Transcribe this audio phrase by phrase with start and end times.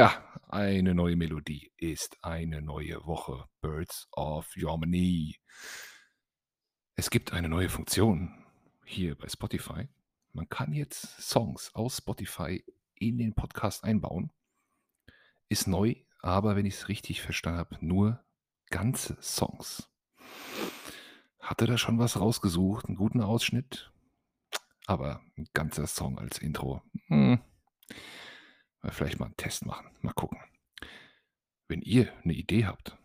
[0.00, 3.44] Ja, eine neue Melodie ist eine neue Woche.
[3.60, 5.36] Birds of Germany.
[6.96, 8.46] Es gibt eine neue Funktion
[8.86, 9.90] hier bei Spotify.
[10.32, 12.64] Man kann jetzt Songs aus Spotify
[12.94, 14.32] in den Podcast einbauen.
[15.50, 18.24] Ist neu, aber wenn ich es richtig verstanden habe, nur
[18.70, 19.90] ganze Songs.
[21.40, 23.92] Hatte da schon was rausgesucht, einen guten Ausschnitt,
[24.86, 26.80] aber ein ganzer Song als Intro.
[27.08, 27.38] Hm.
[28.88, 29.90] Vielleicht mal einen Test machen.
[30.00, 30.38] Mal gucken.
[31.68, 32.96] Wenn ihr eine Idee habt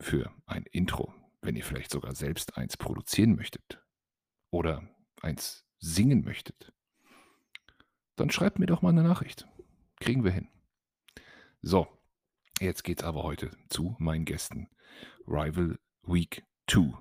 [0.00, 3.82] für ein Intro, wenn ihr vielleicht sogar selbst eins produzieren möchtet
[4.50, 4.82] oder
[5.22, 6.72] eins singen möchtet,
[8.16, 9.48] dann schreibt mir doch mal eine Nachricht.
[9.98, 10.48] Kriegen wir hin.
[11.62, 11.88] So,
[12.60, 14.68] jetzt geht's aber heute zu meinen Gästen.
[15.26, 16.92] Rival Week 2.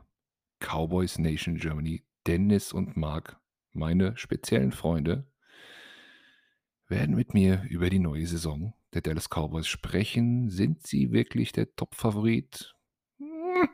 [0.60, 2.06] Cowboys Nation Germany.
[2.28, 3.40] Dennis und Marc,
[3.72, 5.32] meine speziellen Freunde,
[6.90, 10.50] werden mit mir über die neue Saison der Dallas Cowboys sprechen.
[10.50, 12.76] Sind sie wirklich der Top-Favorit?
[13.20, 13.70] Hm.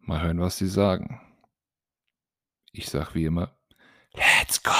[0.00, 1.20] Mal hören, was sie sagen.
[2.72, 3.56] Ich sag wie immer,
[4.14, 4.72] let's go!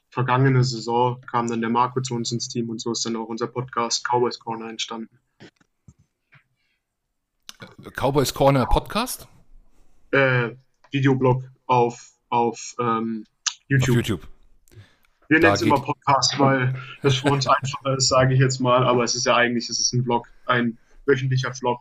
[0.10, 3.28] vergangene Saison kam dann der Marco zu uns ins Team und so ist dann auch
[3.28, 5.18] unser Podcast Cowboys Corner entstanden.
[7.96, 9.28] Cowboys Corner Podcast?
[10.12, 10.52] Äh,
[10.92, 13.26] Videoblog auf, auf ähm,
[13.68, 13.90] YouTube.
[13.90, 14.28] Auf YouTube.
[15.30, 18.86] Wir nennen es immer Podcast, weil das für uns einfacher ist, sage ich jetzt mal,
[18.86, 21.80] aber es ist ja eigentlich, es ist ein Vlog, ein wöchentlicher Vlog.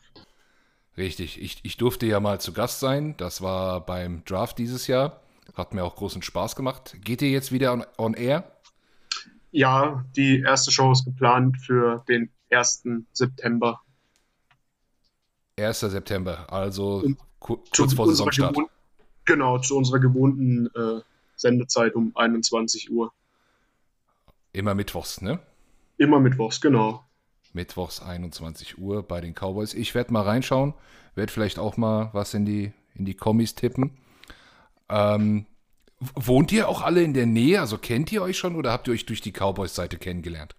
[0.96, 5.21] Richtig, ich, ich durfte ja mal zu Gast sein, das war beim Draft dieses Jahr,
[5.54, 6.96] hat mir auch großen Spaß gemacht.
[7.02, 8.50] Geht ihr jetzt wieder on, on air?
[9.50, 12.84] Ja, die erste Show ist geplant für den 1.
[13.12, 13.80] September.
[15.58, 15.80] 1.
[15.80, 17.04] September, also
[17.38, 18.56] kurz vor Saisonstart.
[19.24, 21.00] Genau, zu unserer gewohnten äh,
[21.36, 23.12] Sendezeit um 21 Uhr.
[24.52, 25.38] Immer mittwochs, ne?
[25.98, 27.04] Immer mittwochs, genau.
[27.52, 29.74] Mittwochs 21 Uhr bei den Cowboys.
[29.74, 30.74] Ich werde mal reinschauen,
[31.14, 33.98] werde vielleicht auch mal was in die, in die Kommis tippen.
[34.88, 35.46] Ähm,
[36.14, 37.60] wohnt ihr auch alle in der Nähe?
[37.60, 40.54] Also kennt ihr euch schon oder habt ihr euch durch die Cowboys-Seite kennengelernt?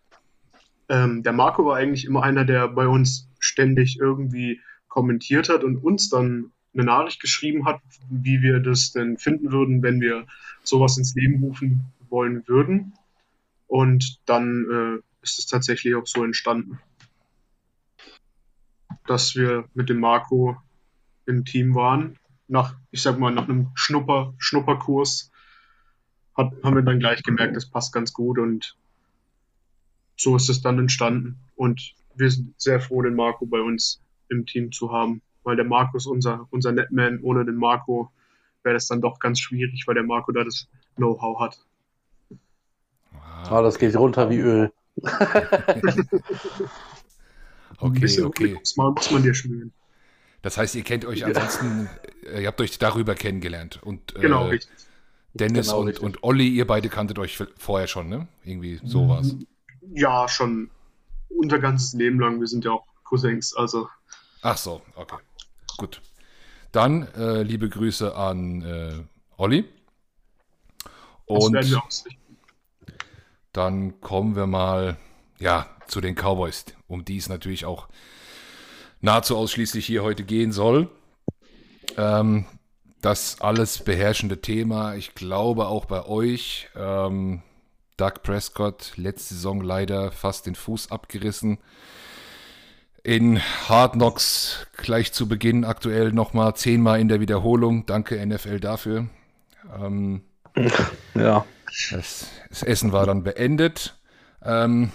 [0.90, 5.78] Ähm, der Marco war eigentlich immer einer, der bei uns ständig irgendwie kommentiert hat und
[5.78, 10.26] uns dann eine Nachricht geschrieben hat, wie wir das denn finden würden, wenn wir
[10.64, 12.94] sowas ins Leben rufen wollen würden.
[13.68, 16.80] Und dann äh, ist es tatsächlich auch so entstanden,
[19.08, 20.58] dass wir mit dem Marco
[21.26, 22.18] im Team waren.
[22.48, 25.32] Nach, ich sag mal, nach einem Schnupper, Schnupperkurs
[26.36, 28.76] hat, haben wir dann gleich gemerkt, das passt ganz gut und
[30.16, 31.40] so ist es dann entstanden.
[31.56, 35.66] Und wir sind sehr froh, den Marco bei uns im Team zu haben, weil der
[35.66, 37.20] Marco ist unser, unser Netman.
[37.22, 38.12] Ohne den Marco
[38.64, 41.60] wäre das dann doch ganz schwierig, weil der Marco da das Know-how hat.
[43.50, 44.72] Ah, das geht runter wie Öl.
[47.80, 48.60] okay, okay.
[48.78, 49.74] Mal muss man dir schmieren.
[50.44, 51.90] Das heißt, ihr kennt euch ansonsten,
[52.26, 53.82] äh, ihr habt euch darüber kennengelernt.
[53.82, 54.72] Und, genau, äh, richtig.
[55.34, 56.04] Dennis genau, und, richtig.
[56.04, 58.28] und Olli, ihr beide kanntet euch vorher schon, ne?
[58.44, 59.36] Irgendwie sowas.
[59.94, 60.70] Ja, schon
[61.30, 62.40] unser ganzes Leben lang.
[62.40, 63.88] Wir sind ja auch Cousins, also.
[64.42, 65.18] Ach so, okay.
[65.78, 66.02] Gut.
[66.74, 69.04] Dann äh, liebe Grüße an äh,
[69.38, 69.66] Olli.
[71.26, 71.82] Und
[73.54, 74.98] dann kommen wir mal
[75.40, 77.88] ja, zu den Cowboys, um die es natürlich auch
[79.04, 80.90] nahezu ausschließlich hier heute gehen soll.
[81.98, 82.46] Ähm,
[83.02, 86.70] das alles beherrschende Thema, ich glaube auch bei euch.
[86.76, 87.44] Ähm,
[87.98, 91.60] Doug Prescott, letzte Saison leider fast den Fuß abgerissen.
[93.04, 97.86] In Hard Knocks gleich zu Beginn aktuell nochmal zehnmal in der Wiederholung.
[97.86, 99.08] Danke NFL dafür.
[99.78, 100.24] Ähm,
[101.14, 101.46] ja.
[101.92, 103.96] Das, das, Essen war dann beendet.
[104.44, 104.92] Ähm,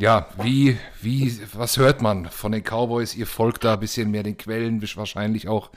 [0.00, 3.14] ja, wie, wie, was hört man von den Cowboys?
[3.14, 5.70] Ihr folgt da ein bisschen mehr den Quellen, wahrscheinlich auch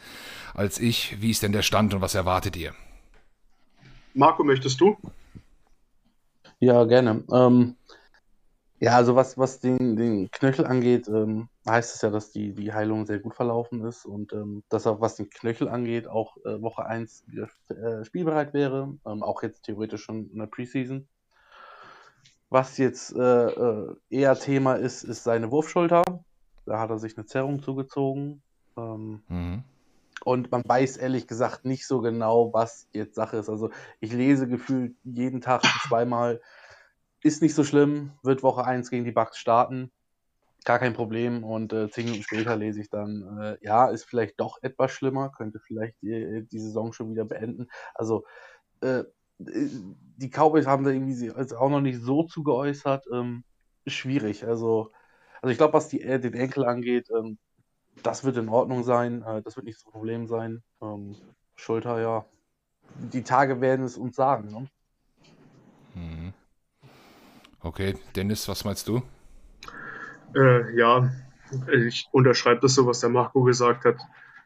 [0.53, 1.21] als ich.
[1.21, 2.73] Wie ist denn der Stand und was erwartet ihr?
[4.13, 4.95] Marco, möchtest du?
[6.59, 7.23] Ja, gerne.
[7.31, 7.75] Ähm,
[8.79, 12.71] ja, also was, was den, den Knöchel angeht, ähm, heißt es ja, dass die, die
[12.71, 16.61] Heilung sehr gut verlaufen ist und ähm, dass auch was den Knöchel angeht, auch äh,
[16.61, 21.07] Woche 1 wieder äh, spielbereit wäre, ähm, auch jetzt theoretisch schon in der Preseason.
[22.53, 26.03] Was jetzt äh, äh, eher Thema ist, ist seine Wurfschulter.
[26.67, 28.43] Da hat er sich eine Zerrung zugezogen.
[28.77, 29.63] Ähm, mhm.
[30.23, 33.49] Und man weiß ehrlich gesagt nicht so genau, was jetzt Sache ist.
[33.49, 33.71] Also
[34.01, 36.41] ich lese gefühlt jeden Tag zweimal,
[37.23, 39.91] ist nicht so schlimm, wird Woche 1 gegen die Bucks starten
[40.63, 41.43] gar kein Problem.
[41.43, 45.31] Und äh, zehn Minuten später lese ich dann, äh, ja, ist vielleicht doch etwas schlimmer,
[45.35, 47.67] könnte vielleicht die, die Saison schon wieder beenden.
[47.95, 48.25] Also
[48.81, 49.05] äh,
[49.39, 53.05] die Cowboys haben da irgendwie also auch noch nicht so zu geäußert.
[53.11, 53.43] Ähm,
[53.87, 54.45] schwierig.
[54.45, 54.91] Also,
[55.41, 57.37] also ich glaube, was die, äh, den Enkel angeht, ähm,
[58.01, 59.21] das wird in Ordnung sein.
[59.23, 60.63] Äh, das wird nicht so ein Problem sein.
[60.81, 61.15] Ähm,
[61.55, 62.25] Schulter, ja.
[62.95, 64.49] Die Tage werden es uns sagen.
[64.49, 64.67] Ne?
[65.95, 66.33] Mhm.
[67.61, 69.01] Okay, Dennis, was meinst du?
[70.35, 71.09] Äh, ja,
[71.71, 73.97] ich unterschreibe das so, was der Marco gesagt hat.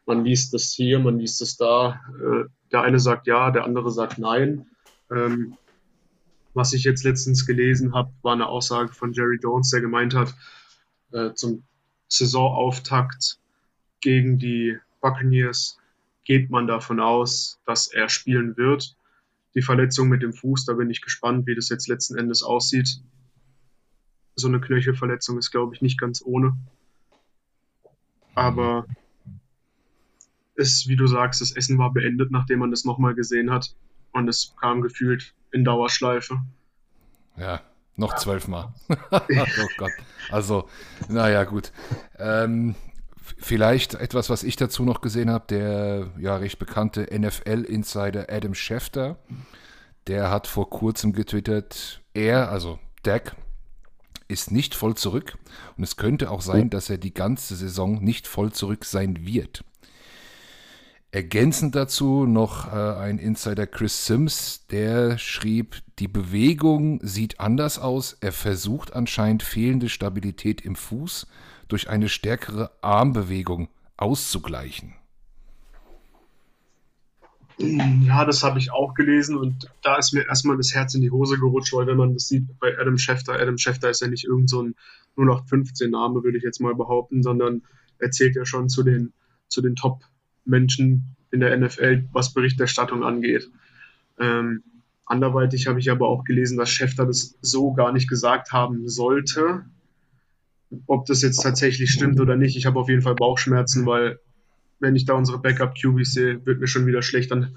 [0.05, 2.01] Man liest das hier, man liest es da.
[2.09, 4.67] Äh, der eine sagt ja, der andere sagt nein.
[5.11, 5.57] Ähm,
[6.53, 10.33] was ich jetzt letztens gelesen habe, war eine Aussage von Jerry Jones, der gemeint hat,
[11.11, 11.63] äh, zum
[12.07, 13.39] Saisonauftakt
[14.01, 15.77] gegen die Buccaneers
[16.23, 18.95] geht man davon aus, dass er spielen wird.
[19.55, 23.01] Die Verletzung mit dem Fuß, da bin ich gespannt, wie das jetzt letzten Endes aussieht
[24.37, 26.55] so eine Knöchelverletzung ist, glaube ich, nicht ganz ohne.
[28.35, 28.85] Aber
[30.55, 33.75] es, wie du sagst, das Essen war beendet, nachdem man das nochmal gesehen hat.
[34.11, 36.39] Und es kam gefühlt in Dauerschleife.
[37.37, 37.61] Ja,
[37.95, 38.73] noch zwölfmal.
[39.11, 39.91] oh Gott.
[40.29, 40.67] Also,
[41.07, 41.71] naja, gut.
[42.17, 42.75] Ähm,
[43.37, 49.17] vielleicht etwas, was ich dazu noch gesehen habe, der ja recht bekannte NFL-Insider Adam Schefter,
[50.07, 53.35] der hat vor kurzem getwittert, er, also Dak,
[54.27, 55.37] ist nicht voll zurück
[55.77, 59.63] und es könnte auch sein, dass er die ganze Saison nicht voll zurück sein wird.
[61.17, 68.15] Ergänzend dazu noch äh, ein Insider Chris Sims, der schrieb, die Bewegung sieht anders aus.
[68.21, 71.25] Er versucht anscheinend fehlende Stabilität im Fuß
[71.69, 73.67] durch eine stärkere Armbewegung
[73.97, 74.93] auszugleichen.
[77.57, 81.09] Ja, das habe ich auch gelesen und da ist mir erstmal das Herz in die
[81.09, 84.25] Hose gerutscht, weil wenn man das sieht bei Adam Schefter, Adam Schefter ist ja nicht
[84.25, 84.75] irgend so ein
[85.17, 87.63] 0815-Name, würde ich jetzt mal behaupten, sondern
[87.97, 89.13] er zählt ja schon zu den,
[89.47, 89.75] zu den
[90.47, 93.49] Top-Menschen in der NFL, was Berichterstattung angeht.
[94.19, 94.63] Ähm,
[95.05, 99.65] anderweitig habe ich aber auch gelesen, dass Schefter das so gar nicht gesagt haben sollte.
[100.85, 104.19] Ob das jetzt tatsächlich stimmt oder nicht, ich habe auf jeden Fall Bauchschmerzen, weil
[104.79, 107.55] wenn ich da unsere Backup-QBs sehe, wird mir schon wieder schlecht, dann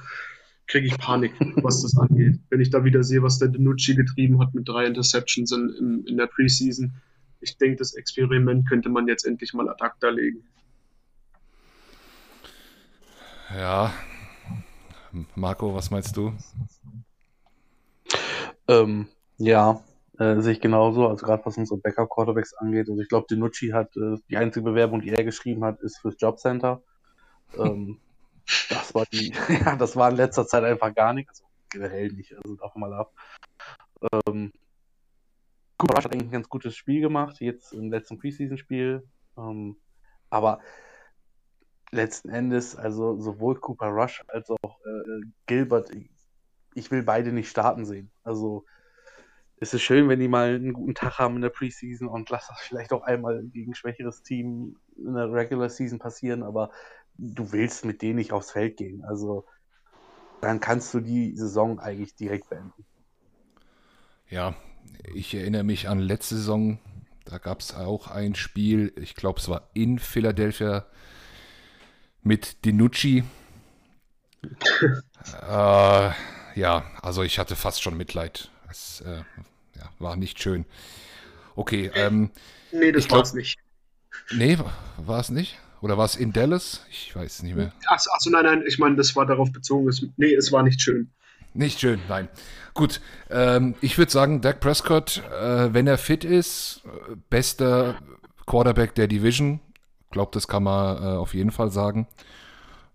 [0.67, 2.39] kriege ich Panik, was das angeht.
[2.49, 6.05] Wenn ich da wieder sehe, was der Denucci getrieben hat mit drei Interceptions in, in,
[6.07, 6.93] in der Preseason,
[7.41, 10.45] ich denke, das Experiment könnte man jetzt endlich mal ad acta legen.
[13.57, 13.93] Ja.
[15.35, 16.33] Marco, was meinst du?
[18.69, 19.81] Ähm, ja,
[20.19, 21.09] äh, sehe ich genauso.
[21.09, 22.89] Also gerade was unsere Backup-Quarterbacks angeht.
[22.89, 26.17] Also ich glaube, Denucci hat äh, die einzige Bewerbung, die er geschrieben hat, ist fürs
[26.19, 26.83] Jobcenter
[27.59, 27.99] ähm,
[28.69, 31.43] das war die, ja, das war in letzter Zeit einfach gar nichts.
[31.43, 33.13] Also generell nicht, also davon mal ab.
[34.27, 34.53] Ähm,
[35.77, 39.07] Cooper hat eigentlich ein ganz gutes Spiel gemacht, jetzt im letzten Preseason-Spiel.
[39.39, 39.77] Ähm,
[40.29, 40.61] aber
[41.93, 45.91] letzten Endes, also sowohl Cooper Rush als auch äh, Gilbert,
[46.75, 48.11] ich will beide nicht starten sehen.
[48.23, 48.65] Also
[49.57, 52.49] es ist schön, wenn die mal einen guten Tag haben in der Preseason und lass
[52.49, 56.71] das vielleicht auch einmal gegen ein schwächeres Team in der Regular Season passieren, aber
[57.19, 59.05] du willst mit denen nicht aufs Feld gehen.
[59.05, 59.45] Also
[60.41, 62.87] dann kannst du die Saison eigentlich direkt beenden.
[64.29, 64.55] Ja,
[65.13, 66.79] ich erinnere mich an letzte Saison,
[67.25, 70.87] Da gab es auch ein Spiel, ich glaube, es war in Philadelphia
[72.23, 73.25] mit Dinucci.
[75.49, 76.11] äh,
[76.55, 78.51] ja, also ich hatte fast schon Mitleid.
[78.71, 79.23] Es äh,
[79.77, 80.65] ja, war nicht schön.
[81.57, 82.31] Okay, ähm,
[82.73, 83.59] Nee, das glaub- war's nicht.
[84.33, 84.57] nee,
[84.97, 85.59] war es nicht?
[85.81, 86.85] Oder war es in Dallas?
[86.91, 87.73] Ich weiß es nicht mehr.
[87.87, 89.89] Achso, achso, nein, nein, ich meine, das war darauf bezogen.
[89.89, 91.11] Es, nee, es war nicht schön.
[91.55, 92.29] Nicht schön, nein.
[92.75, 93.01] Gut,
[93.31, 97.99] ähm, ich würde sagen, Dak Prescott, äh, wenn er fit ist, äh, bester
[98.47, 99.59] Quarterback der Division.
[100.11, 102.07] Glaube, das kann man äh, auf jeden Fall sagen.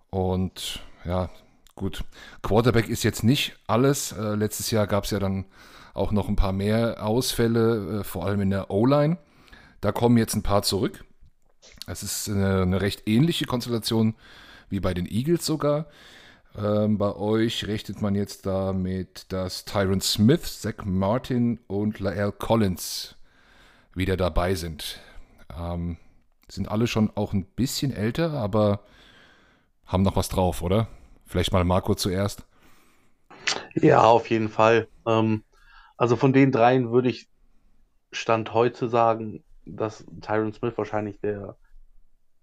[0.10, 1.30] Und ja,
[1.76, 2.04] gut.
[2.42, 4.12] Quarterback ist jetzt nicht alles.
[4.12, 5.46] Äh, letztes Jahr gab es ja dann
[5.94, 9.18] auch noch ein paar mehr Ausfälle, äh, vor allem in der O-Line.
[9.82, 11.06] Da kommen jetzt ein paar zurück.
[11.88, 14.16] Es ist eine, eine recht ähnliche Konstellation
[14.70, 15.88] wie bei den Eagles sogar.
[16.58, 23.16] Ähm, bei euch rechnet man jetzt damit, dass Tyron Smith, Zach Martin und Lael Collins
[23.94, 25.00] wieder dabei sind.
[25.58, 25.98] Ähm,
[26.48, 28.82] sind alle schon auch ein bisschen älter, aber
[29.86, 30.88] haben noch was drauf, oder?
[31.26, 32.46] Vielleicht mal Marco zuerst.
[33.74, 34.88] Ja, auf jeden Fall.
[35.06, 35.44] Ähm,
[35.98, 37.28] also von den dreien würde ich
[38.12, 41.56] Stand heute sagen, dass Tyron Smith wahrscheinlich der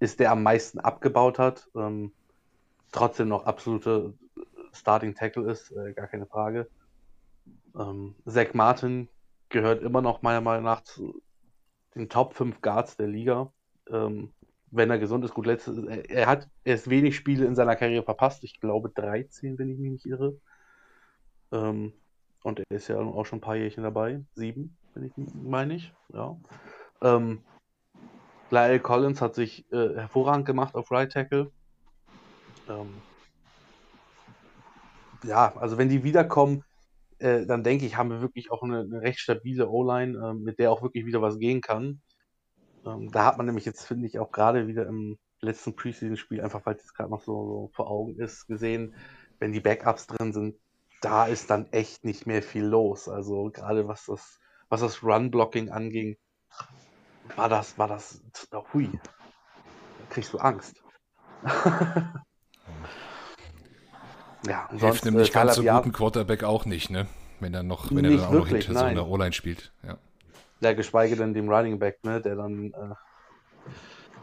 [0.00, 1.68] ist, der am meisten abgebaut hat.
[1.76, 2.12] Ähm,
[2.90, 4.14] trotzdem noch absolute
[4.72, 6.68] Starting Tackle ist, äh, gar keine Frage.
[7.78, 9.08] Ähm, Zach Martin
[9.48, 11.22] gehört immer noch meiner Meinung nach zu
[11.94, 13.52] den Top 5 Guards der Liga.
[13.92, 14.32] Ähm,
[14.70, 18.02] wenn er gesund ist, gut, letztes, er, er hat erst wenig Spiele in seiner Karriere
[18.02, 18.42] verpasst.
[18.42, 20.36] Ich glaube 13, wenn ich mich nicht irre.
[21.52, 21.92] Ähm,
[22.42, 24.24] und er ist ja auch schon ein paar Jährchen dabei.
[24.34, 25.92] Sieben, wenn ich meine ich.
[26.12, 26.36] Ja.
[27.02, 27.42] Ähm,
[28.50, 31.50] Lyle Collins hat sich äh, hervorragend gemacht auf Right Tackle.
[32.68, 32.94] Ähm,
[35.24, 36.64] ja, also wenn die wiederkommen,
[37.18, 40.58] äh, dann denke ich, haben wir wirklich auch eine, eine recht stabile O-Line, ähm, mit
[40.58, 42.00] der auch wirklich wieder was gehen kann.
[42.86, 46.64] Ähm, da hat man nämlich jetzt, finde ich, auch gerade wieder im letzten Preseason-Spiel, einfach
[46.64, 48.94] weil es gerade noch so, so vor Augen ist, gesehen,
[49.38, 50.56] wenn die Backups drin sind,
[51.00, 53.08] da ist dann echt nicht mehr viel los.
[53.08, 56.16] Also gerade was das, was das Run-Blocking anging,
[57.36, 58.22] war das, war das,
[58.72, 60.82] hui, da kriegst du Angst.
[64.46, 67.08] ja, Hilft nämlich äh, ganz so guten Quarterback auch nicht, ne?
[67.40, 69.72] Wenn er noch, wenn er Nicht dann auch noch wirklich, hinter so einer O-Line spielt.
[69.82, 69.98] Ja.
[70.62, 72.94] Ja, geschweige denn dem Running Back, ne, der dann äh,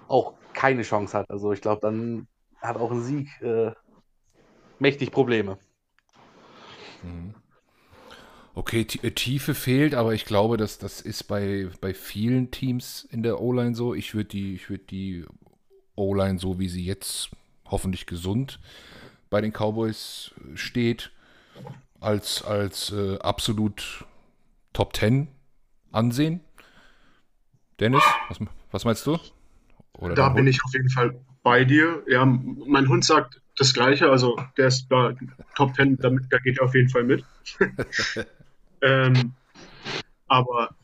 [0.08, 1.30] auch keine Chance hat.
[1.30, 2.28] Also ich glaube, dann
[2.62, 3.72] hat auch ein Sieg äh,
[4.80, 5.58] mächtig Probleme.
[7.04, 7.34] Mhm.
[8.56, 13.22] Okay, äh, Tiefe fehlt, aber ich glaube, dass das ist bei, bei vielen Teams in
[13.22, 13.94] der O-Line so.
[13.94, 15.26] Ich würde die, ich die
[15.96, 17.32] O-Line, so wie sie jetzt
[17.66, 18.62] hoffentlich gesund
[19.30, 21.12] bei den Cowboys steht,
[22.00, 24.06] als, als äh, absolut
[24.72, 25.28] Top 10
[25.92, 26.42] ansehen.
[27.80, 28.40] Dennis, was,
[28.72, 29.18] was meinst du?
[29.94, 32.04] Oder Da bin ich auf jeden Fall bei dir.
[32.08, 35.14] Ja, mein Hund sagt das Gleiche, also der ist da
[35.56, 37.26] Top 10, damit, da geht er auf jeden Fall mit.
[38.82, 39.34] ähm,
[40.28, 40.76] aber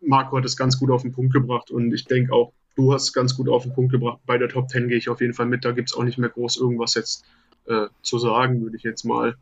[0.00, 3.04] Marco hat es ganz gut auf den Punkt gebracht und ich denke auch, du hast
[3.04, 4.20] es ganz gut auf den Punkt gebracht.
[4.26, 5.64] Bei der Top 10 gehe ich auf jeden Fall mit.
[5.64, 7.24] Da gibt es auch nicht mehr groß irgendwas jetzt
[7.66, 9.36] äh, zu sagen, würde ich jetzt mal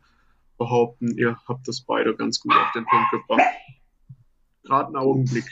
[0.57, 1.17] behaupten.
[1.17, 3.41] Ihr habt das beide ganz gut auf den Punkt gebracht.
[4.63, 5.45] Gerade einen Augenblick.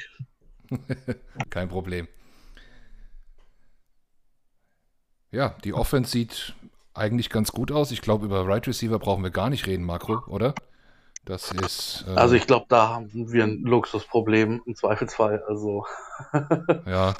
[1.49, 2.07] Kein Problem.
[5.31, 6.55] Ja, die Offense sieht
[6.93, 7.91] eigentlich ganz gut aus.
[7.91, 10.53] Ich glaube, über Right Receiver brauchen wir gar nicht reden, Marco, oder?
[11.25, 12.05] Das ist.
[12.07, 15.43] Äh, Also ich glaube, da haben wir ein Luxusproblem im Zweifelsfall.
[15.47, 15.85] Also
[16.85, 17.13] ja,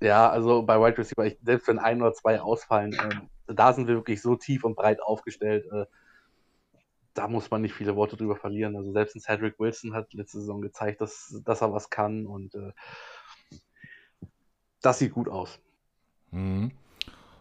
[0.00, 3.86] ja, also bei Wide Receiver, ich, selbst wenn ein oder zwei ausfallen, ähm, da sind
[3.86, 5.66] wir wirklich so tief und breit aufgestellt.
[5.72, 5.86] Äh,
[7.14, 8.76] da muss man nicht viele Worte drüber verlieren.
[8.76, 12.54] Also selbst ein Cedric Wilson hat letzte Saison gezeigt, dass, dass er was kann und
[12.54, 12.72] äh,
[14.80, 15.58] das sieht gut aus.
[16.30, 16.72] Mhm.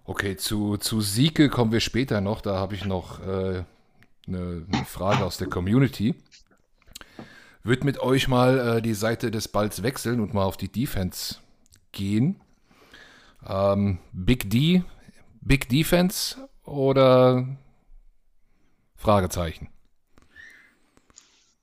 [0.05, 2.41] Okay, zu, zu Sieke kommen wir später noch.
[2.41, 3.63] Da habe ich noch äh,
[4.27, 6.15] eine, Frage aus der Community.
[7.63, 11.37] Würde mit euch mal äh, die Seite des Balls wechseln und mal auf die Defense
[11.91, 12.41] gehen.
[13.47, 14.83] Ähm, Big D,
[15.41, 17.47] Big Defense oder
[19.01, 19.70] Fragezeichen?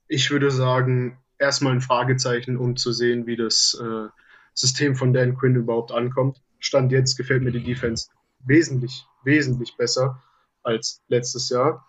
[0.09, 4.09] Ich würde sagen, erstmal ein Fragezeichen, um zu sehen, wie das äh,
[4.55, 6.43] System von Dan Quinn überhaupt ankommt.
[6.59, 8.09] Stand jetzt gefällt mir die Defense
[8.41, 10.23] wesentlich, wesentlich besser
[10.63, 11.87] als letztes Jahr.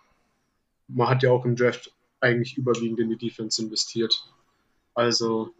[0.86, 4.14] Man hat ja auch im Draft eigentlich überwiegend in die Defense investiert.
[4.94, 5.52] Also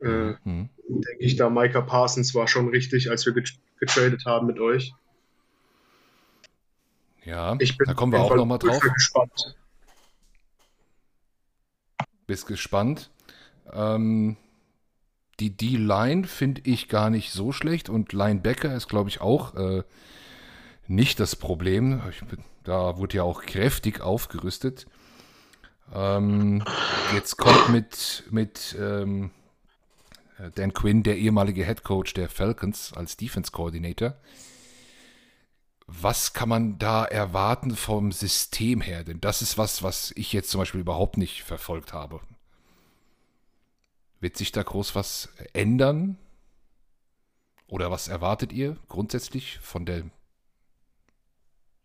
[0.00, 0.70] äh, Mhm.
[0.88, 4.94] denke ich, da Micah Parsons war schon richtig, als wir get getradet haben mit euch.
[7.28, 8.80] Ja, Ich bin da kommen wir auch nochmal drauf.
[8.80, 9.54] gespannt.
[12.26, 13.10] Bist gespannt.
[13.70, 14.38] Ähm,
[15.38, 19.82] die D-Line finde ich gar nicht so schlecht und Linebacker ist, glaube ich, auch äh,
[20.86, 22.00] nicht das Problem.
[22.08, 22.22] Ich,
[22.64, 24.86] da wurde ja auch kräftig aufgerüstet.
[25.94, 26.64] Ähm,
[27.12, 29.32] jetzt kommt mit, mit ähm,
[30.54, 34.14] Dan Quinn, der ehemalige Head Coach der Falcons, als Defense Coordinator.
[35.90, 39.04] Was kann man da erwarten vom System her?
[39.04, 42.20] Denn das ist was, was ich jetzt zum Beispiel überhaupt nicht verfolgt habe.
[44.20, 46.18] Wird sich da groß was ändern?
[47.68, 50.04] Oder was erwartet ihr grundsätzlich von der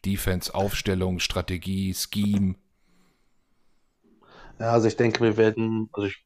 [0.05, 2.55] Defense-Aufstellung, Strategie, Scheme?
[4.59, 6.25] Ja, also ich denke, wir werden, also ich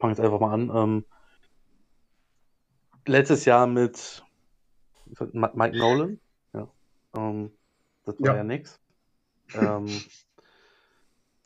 [0.00, 0.72] fange jetzt einfach mal an.
[0.74, 1.04] Ähm,
[3.06, 4.24] letztes Jahr mit
[5.32, 6.18] Mike Nolan,
[7.16, 7.52] ähm,
[8.04, 8.80] das war ja, ja nix.
[9.54, 9.88] Ähm,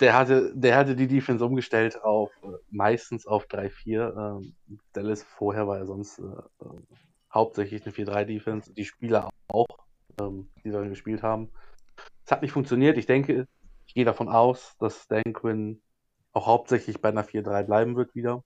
[0.00, 4.38] der hatte, der hatte die Defense umgestellt auf äh, meistens auf 3-4.
[4.38, 4.54] Ähm,
[4.92, 6.80] Dallas vorher war ja sonst äh, äh,
[7.32, 8.72] hauptsächlich eine 4-3-Defense.
[8.72, 9.66] Die Spieler auch,
[10.20, 11.50] ähm, die dann gespielt haben.
[12.24, 12.96] Es hat nicht funktioniert.
[12.96, 13.48] Ich denke,
[13.86, 15.80] ich gehe davon aus, dass Dan Quinn
[16.32, 18.44] auch hauptsächlich bei einer 4-3 bleiben wird wieder.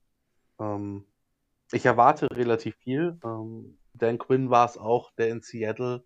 [0.58, 1.04] Ähm,
[1.70, 3.18] ich erwarte relativ viel.
[3.24, 6.04] Ähm, Dan Quinn war es auch, der in Seattle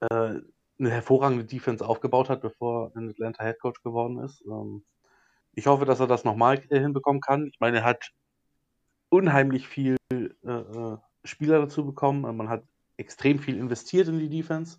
[0.00, 0.40] äh,
[0.78, 4.42] eine hervorragende Defense aufgebaut hat, bevor er in Atlanta Head Coach geworden ist.
[4.46, 4.84] Ähm,
[5.52, 7.46] ich hoffe, dass er das nochmal hinbekommen kann.
[7.46, 8.12] Ich meine, er hat
[9.08, 12.36] unheimlich viel äh, äh, Spieler dazu bekommen.
[12.36, 12.62] Man hat
[12.96, 14.78] extrem viel investiert in die Defense.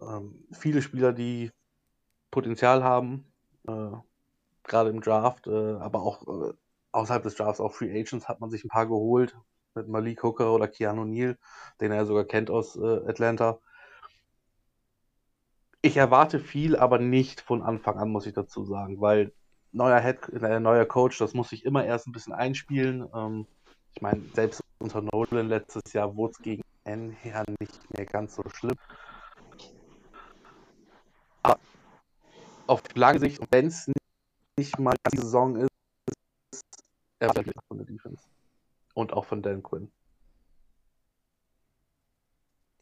[0.00, 1.50] Ähm, viele Spieler, die
[2.30, 3.24] Potenzial haben,
[3.66, 3.90] äh,
[4.64, 6.52] gerade im Draft, äh, aber auch äh,
[6.92, 9.36] außerhalb des Drafts, auch Free Agents, hat man sich ein paar geholt.
[9.74, 11.36] Mit Malik Hooker oder Keanu Neal,
[11.80, 13.58] den er sogar kennt aus äh, Atlanta
[15.84, 19.34] ich erwarte viel, aber nicht von Anfang an, muss ich dazu sagen, weil
[19.72, 23.06] neuer Head, äh, neuer Coach, das muss sich immer erst ein bisschen einspielen.
[23.14, 23.46] Ähm,
[23.94, 28.34] ich meine, selbst unter Nolan letztes Jahr wurde es gegen N her nicht mehr ganz
[28.34, 28.78] so schlimm.
[31.42, 31.60] Aber
[32.66, 33.90] auf lange Sicht, wenn es
[34.56, 35.68] nicht mal die Saison ist,
[37.18, 38.24] erwartet von der Defense.
[38.94, 39.90] Und auch von Dan Quinn.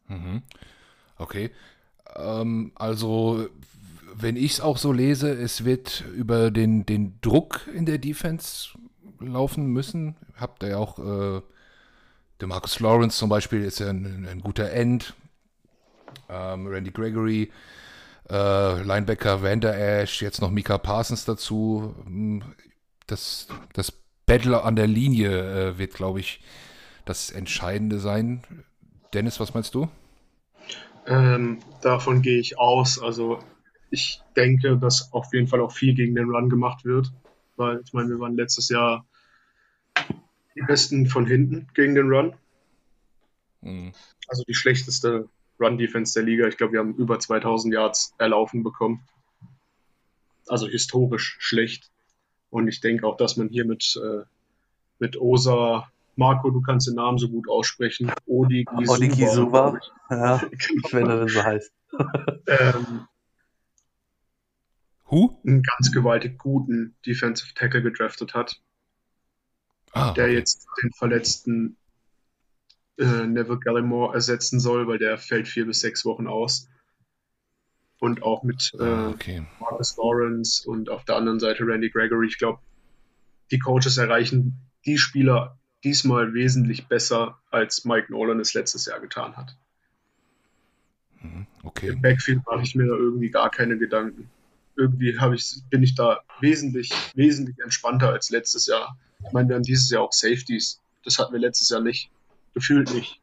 [0.09, 0.43] Mhm.
[1.17, 1.51] Okay.
[2.17, 3.49] Ähm, also,
[4.15, 8.71] wenn ich es auch so lese, es wird über den, den Druck in der Defense
[9.21, 10.17] laufen müssen.
[10.37, 11.43] Habt ihr ja auch, äh,
[12.41, 15.15] der Marcus Lawrence zum Beispiel ist ja ein, ein guter End.
[16.29, 17.51] Ähm, Randy Gregory,
[18.29, 21.95] äh, Linebacker Vander Ash, jetzt noch Mika Parsons dazu.
[22.05, 22.43] Hm,
[23.07, 23.93] das, das
[24.27, 26.41] Battle an der Linie äh, wird, glaube ich,
[27.05, 28.43] das Entscheidende sein.
[29.13, 29.89] Dennis, was meinst du?
[31.07, 33.01] Ähm, davon gehe ich aus.
[33.01, 33.41] Also
[33.91, 37.13] ich denke, dass auf jeden Fall auch viel gegen den Run gemacht wird,
[37.57, 39.05] weil ich meine, wir waren letztes Jahr
[40.55, 42.35] die Besten von hinten gegen den Run.
[43.61, 43.93] Mhm.
[44.29, 45.29] Also die schlechteste
[45.61, 46.47] Run-Defense der Liga.
[46.47, 49.07] Ich glaube, wir haben über 2000 Yards erlaufen bekommen.
[50.49, 51.91] Also historisch schlecht.
[52.53, 54.25] Und ich denke auch, dass man hier mit, äh,
[54.99, 58.13] mit Osa Marco, du kannst den Namen so gut aussprechen.
[58.27, 58.93] Odi Gisuba.
[58.93, 60.89] Odi Gisuba, ja, genau.
[60.91, 61.73] wenn er denn so heißt.
[62.47, 63.07] ähm,
[65.07, 65.41] Who?
[65.47, 68.61] Einen ganz gewaltig guten Defensive Tackle gedraftet hat.
[69.93, 70.35] Ah, der okay.
[70.35, 71.79] jetzt den verletzten
[72.99, 76.69] äh, Neville Gallimore ersetzen soll, weil der fällt vier bis sechs Wochen aus.
[78.03, 79.47] Und auch mit äh, ah, okay.
[79.61, 82.27] Marcus Lawrence und auf der anderen Seite Randy Gregory.
[82.27, 82.59] Ich glaube,
[83.53, 89.37] die Coaches erreichen die Spieler diesmal wesentlich besser, als Mike Nolan es letztes Jahr getan
[89.37, 89.57] hat.
[91.21, 91.91] Mhm, okay.
[91.91, 94.29] Im Backfield mache ich mir da irgendwie gar keine Gedanken.
[94.77, 98.99] Irgendwie ich, bin ich da wesentlich, wesentlich entspannter als letztes Jahr.
[99.25, 100.81] Ich meine, wir haben dieses Jahr auch Safeties.
[101.05, 102.11] Das hatten wir letztes Jahr nicht.
[102.53, 103.21] Gefühlt nicht.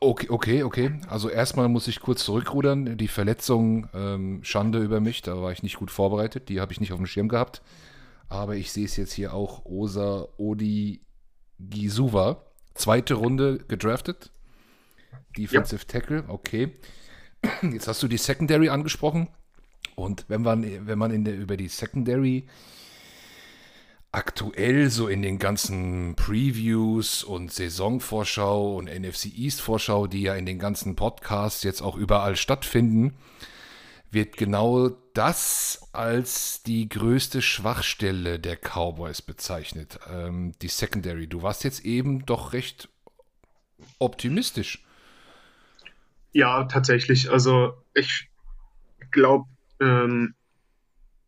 [0.00, 1.00] Okay, okay, okay.
[1.08, 2.96] Also erstmal muss ich kurz zurückrudern.
[2.96, 6.48] Die Verletzung, ähm, Schande über mich, da war ich nicht gut vorbereitet.
[6.48, 7.62] Die habe ich nicht auf dem Schirm gehabt.
[8.28, 11.00] Aber ich sehe es jetzt hier auch, Osa Odi
[11.60, 12.42] Gisuva.
[12.74, 14.30] Zweite Runde gedraftet.
[15.36, 15.88] Defensive ja.
[15.88, 16.72] Tackle, okay.
[17.62, 19.28] Jetzt hast du die Secondary angesprochen.
[19.94, 22.46] Und wenn man, wenn man in der, über die Secondary
[24.12, 30.46] aktuell so in den ganzen Previews und Saisonvorschau und NFC East Vorschau, die ja in
[30.46, 33.14] den ganzen Podcasts jetzt auch überall stattfinden,
[34.10, 41.26] wird genau das als die größte Schwachstelle der Cowboys bezeichnet, ähm, die Secondary.
[41.26, 42.88] Du warst jetzt eben doch recht
[43.98, 44.84] optimistisch.
[46.32, 47.30] Ja, tatsächlich.
[47.30, 48.30] Also ich
[49.10, 49.46] glaube,
[49.80, 50.34] ähm,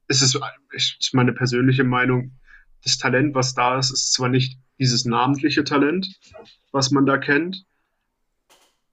[0.08, 0.38] es ist,
[0.72, 2.32] ist meine persönliche Meinung,
[2.84, 6.18] das Talent, was da ist, ist zwar nicht dieses namentliche Talent,
[6.72, 7.64] was man da kennt,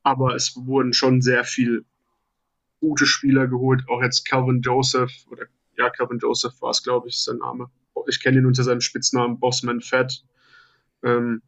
[0.04, 1.86] aber es wurden schon sehr viel
[2.80, 5.48] gute Spieler geholt, auch jetzt Calvin Joseph oder
[5.78, 7.70] ja, Calvin Joseph war es, glaube ich, ist sein Name.
[8.08, 10.24] Ich kenne ihn unter seinem Spitznamen Bossman Fett.
[11.04, 11.42] Ähm,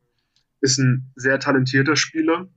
[0.62, 2.48] ist ein sehr talentierter Spieler.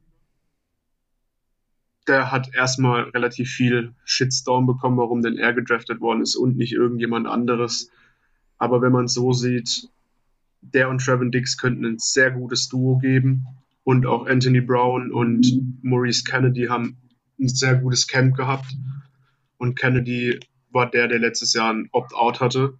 [2.09, 6.73] Der hat erstmal relativ viel Shitstorm bekommen, warum denn er gedraftet worden ist und nicht
[6.73, 7.91] irgendjemand anderes.
[8.63, 9.89] Aber wenn man es so sieht,
[10.61, 13.45] der und Trevin Dix könnten ein sehr gutes Duo geben.
[13.83, 16.97] Und auch Anthony Brown und Maurice Kennedy haben
[17.41, 18.73] ein sehr gutes Camp gehabt.
[19.59, 20.39] Und Kennedy
[20.71, 22.79] war der, der letztes Jahr ein Opt-out hatte,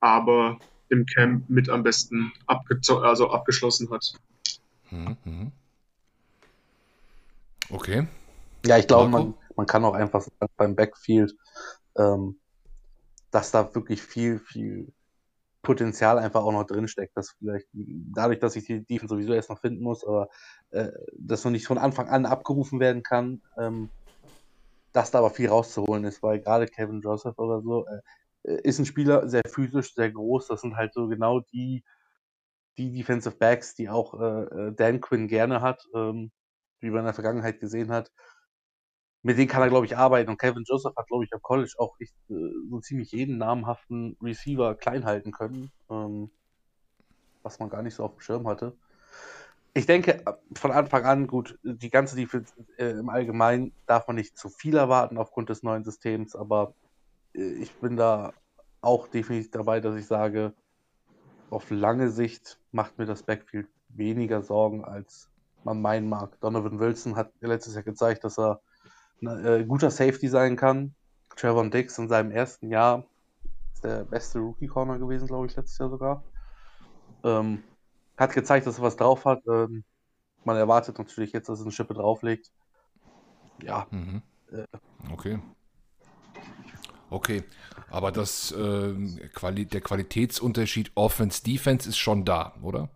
[0.00, 4.14] aber im Camp mit am besten also abgeschlossen hat.
[4.90, 5.52] Mhm, mhm.
[7.68, 8.06] Okay.
[8.64, 11.36] Ja, ich glaube, man, man kann auch einfach sagen, beim Backfield,
[11.98, 12.36] ähm,
[13.30, 14.92] dass da wirklich viel, viel
[15.62, 19.60] Potenzial einfach auch noch drinsteckt, dass vielleicht dadurch, dass ich die Defense sowieso erst noch
[19.60, 20.28] finden muss, aber
[20.70, 20.88] äh,
[21.18, 23.90] das noch nicht von Anfang an abgerufen werden kann, ähm,
[24.92, 28.00] dass da aber viel rauszuholen ist, weil gerade Kevin Joseph oder so äh,
[28.44, 30.48] äh, ist ein Spieler, sehr physisch, sehr groß.
[30.48, 31.84] Das sind halt so genau die,
[32.76, 36.30] die Defensive Backs, die auch äh, äh, Dan Quinn gerne hat, ähm,
[36.80, 38.12] wie man in der Vergangenheit gesehen hat.
[39.28, 40.30] Mit denen kann er, glaube ich, arbeiten.
[40.30, 42.34] Und Kevin Joseph hat, glaube ich, am College auch echt, äh,
[42.70, 46.30] so ziemlich jeden namhaften Receiver klein halten können, ähm,
[47.42, 48.74] was man gar nicht so auf dem Schirm hatte
[49.74, 54.36] ich denke, von Anfang an, gut, die ganze Defense äh, im Allgemeinen darf man nicht
[54.36, 56.74] zu viel erwarten aufgrund des neuen Systems, aber
[57.34, 58.32] äh, ich bin da
[58.80, 60.52] auch definitiv dabei, dass ich sage,
[61.50, 65.28] auf lange Sicht macht mir das Backfield weniger Sorgen, als
[65.64, 66.40] man meinen mag.
[66.40, 68.60] Donovan Wilson hat letztes Jahr gezeigt, dass er
[69.20, 70.94] äh, guter Safety sein kann.
[71.36, 73.04] Trevor Dix in seinem ersten Jahr
[73.72, 76.24] ist der beste Rookie-Corner gewesen, glaube ich, letztes Jahr sogar.
[77.24, 77.62] Ähm,
[78.16, 79.42] hat gezeigt, dass er was drauf hat.
[79.46, 79.84] Ähm,
[80.44, 82.50] man erwartet natürlich jetzt, dass er eine Schippe drauflegt.
[83.62, 83.86] Ja.
[83.90, 84.22] Mhm.
[84.50, 84.64] Äh,
[85.12, 85.38] okay.
[87.10, 87.42] Okay,
[87.90, 88.94] aber das, äh,
[89.32, 92.90] Quali der Qualitätsunterschied Offense-Defense ist schon da, oder?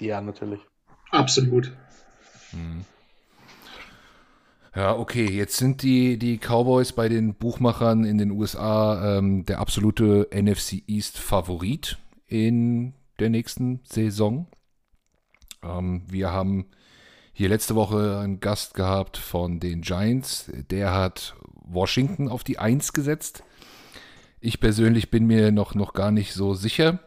[0.00, 0.60] Ja, natürlich.
[1.10, 1.76] Absolut.
[2.52, 2.86] Mhm.
[4.74, 9.58] Ja, okay, jetzt sind die, die Cowboys bei den Buchmachern in den USA ähm, der
[9.58, 14.46] absolute NFC East Favorit in der nächsten Saison.
[15.62, 16.70] Ähm, wir haben
[17.34, 20.50] hier letzte Woche einen Gast gehabt von den Giants.
[20.70, 23.44] Der hat Washington auf die 1 gesetzt.
[24.40, 26.98] Ich persönlich bin mir noch, noch gar nicht so sicher.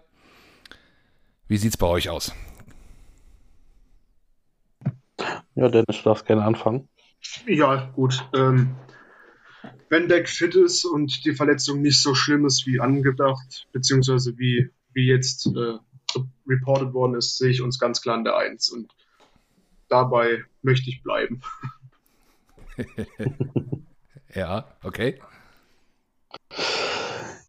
[1.47, 2.31] Wie sieht es bei euch aus?
[5.55, 6.89] Ja, Dennis, du darfst gerne anfangen.
[7.47, 8.27] Ja, gut.
[8.33, 8.75] Ähm,
[9.89, 14.69] wenn Deck fit ist und die Verletzung nicht so schlimm ist wie angedacht, beziehungsweise wie,
[14.93, 15.77] wie jetzt äh,
[16.47, 18.69] reported worden ist, sehe ich uns ganz klar in der Eins.
[18.69, 18.91] Und
[19.89, 21.41] dabei möchte ich bleiben.
[24.33, 25.21] ja, okay.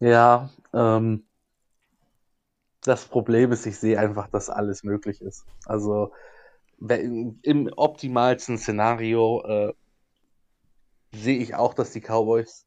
[0.01, 1.25] Ja, ähm,
[2.83, 5.45] das Problem ist, ich sehe einfach, dass alles möglich ist.
[5.65, 6.13] Also
[6.79, 9.75] im optimalsten Szenario äh,
[11.13, 12.67] sehe ich auch, dass die Cowboys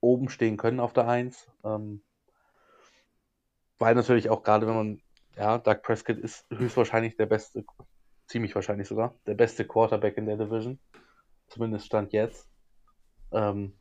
[0.00, 1.46] oben stehen können auf der Eins.
[1.64, 2.02] Ähm,
[3.78, 5.02] weil natürlich auch gerade, wenn man,
[5.36, 7.64] ja, Doug Prescott ist höchstwahrscheinlich der beste,
[8.26, 10.78] ziemlich wahrscheinlich sogar, der beste Quarterback in der Division.
[11.48, 12.48] Zumindest Stand jetzt.
[13.32, 13.78] Ähm,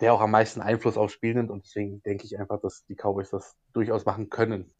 [0.00, 2.94] der auch am meisten Einfluss aufs Spiel nimmt und deswegen denke ich einfach, dass die
[2.94, 4.72] Cowboys das durchaus machen können.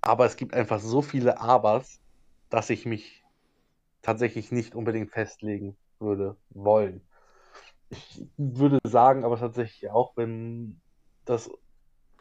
[0.00, 2.00] Aber es gibt einfach so viele Abers,
[2.50, 3.24] dass ich mich
[4.02, 7.06] tatsächlich nicht unbedingt festlegen würde wollen.
[7.88, 10.80] Ich würde sagen, aber tatsächlich auch, wenn
[11.24, 11.50] das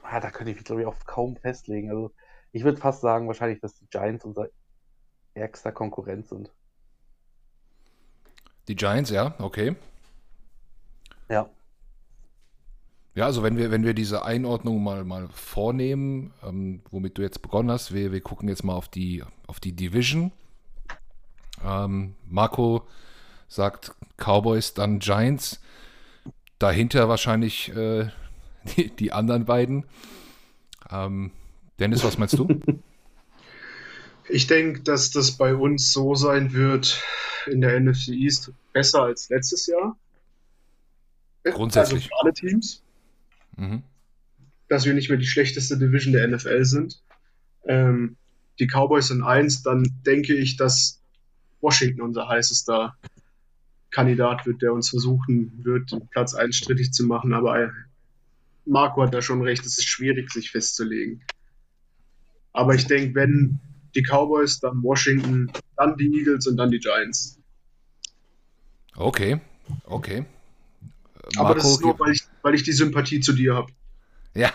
[0.03, 1.89] ah, da könnte ich mich, glaube ich, auch kaum festlegen.
[1.89, 2.13] Also
[2.51, 4.47] ich würde fast sagen, wahrscheinlich, dass die Giants unser
[5.33, 6.51] ärgster Konkurrent sind.
[8.67, 9.75] Die Giants, ja, okay.
[11.29, 11.49] Ja.
[13.15, 17.41] Ja, also wenn wir, wenn wir diese Einordnung mal, mal vornehmen, ähm, womit du jetzt
[17.41, 20.31] begonnen hast, wir, wir gucken jetzt mal auf die, auf die Division.
[21.65, 22.87] Ähm, Marco
[23.47, 25.59] sagt Cowboys, dann Giants.
[26.59, 28.09] Dahinter wahrscheinlich äh,
[28.77, 29.85] die, die anderen beiden.
[30.89, 31.31] Ähm,
[31.79, 32.47] Dennis, was meinst du?
[34.31, 37.03] Ich denke, dass das bei uns so sein wird
[37.47, 39.97] in der NFC East besser als letztes Jahr.
[41.43, 42.03] Grundsätzlich.
[42.03, 42.83] Also für alle Teams.
[43.59, 43.83] Mhm.
[44.67, 47.01] Dass wir nicht mehr die schlechteste Division der NFL sind.
[47.65, 48.15] Ähm,
[48.59, 51.01] die Cowboys sind eins, dann denke ich, dass
[51.61, 52.95] Washington unser heißester
[53.91, 57.33] Kandidat wird, der uns versuchen wird, Platz 1 strittig zu machen.
[57.33, 57.71] Aber
[58.65, 61.23] Marco hat da schon recht, es ist schwierig, sich festzulegen.
[62.53, 63.59] Aber ich denke, wenn
[63.95, 67.39] die Cowboys, dann Washington, dann die Eagles und dann die Giants.
[68.95, 69.39] Okay,
[69.85, 70.25] okay.
[71.37, 73.71] Aber das ist nur, weil ich, weil ich die Sympathie zu dir habe.
[74.33, 74.51] Ja,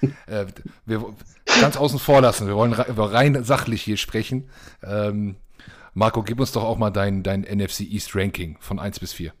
[0.26, 0.46] äh,
[0.84, 1.14] wir
[1.60, 2.46] ganz außen vor lassen.
[2.46, 4.48] Wir wollen rein sachlich hier sprechen.
[4.82, 5.36] Ähm,
[5.94, 9.32] Marco, gib uns doch auch mal dein, dein NFC East Ranking von 1 bis 4.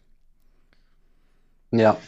[1.72, 1.98] Ja.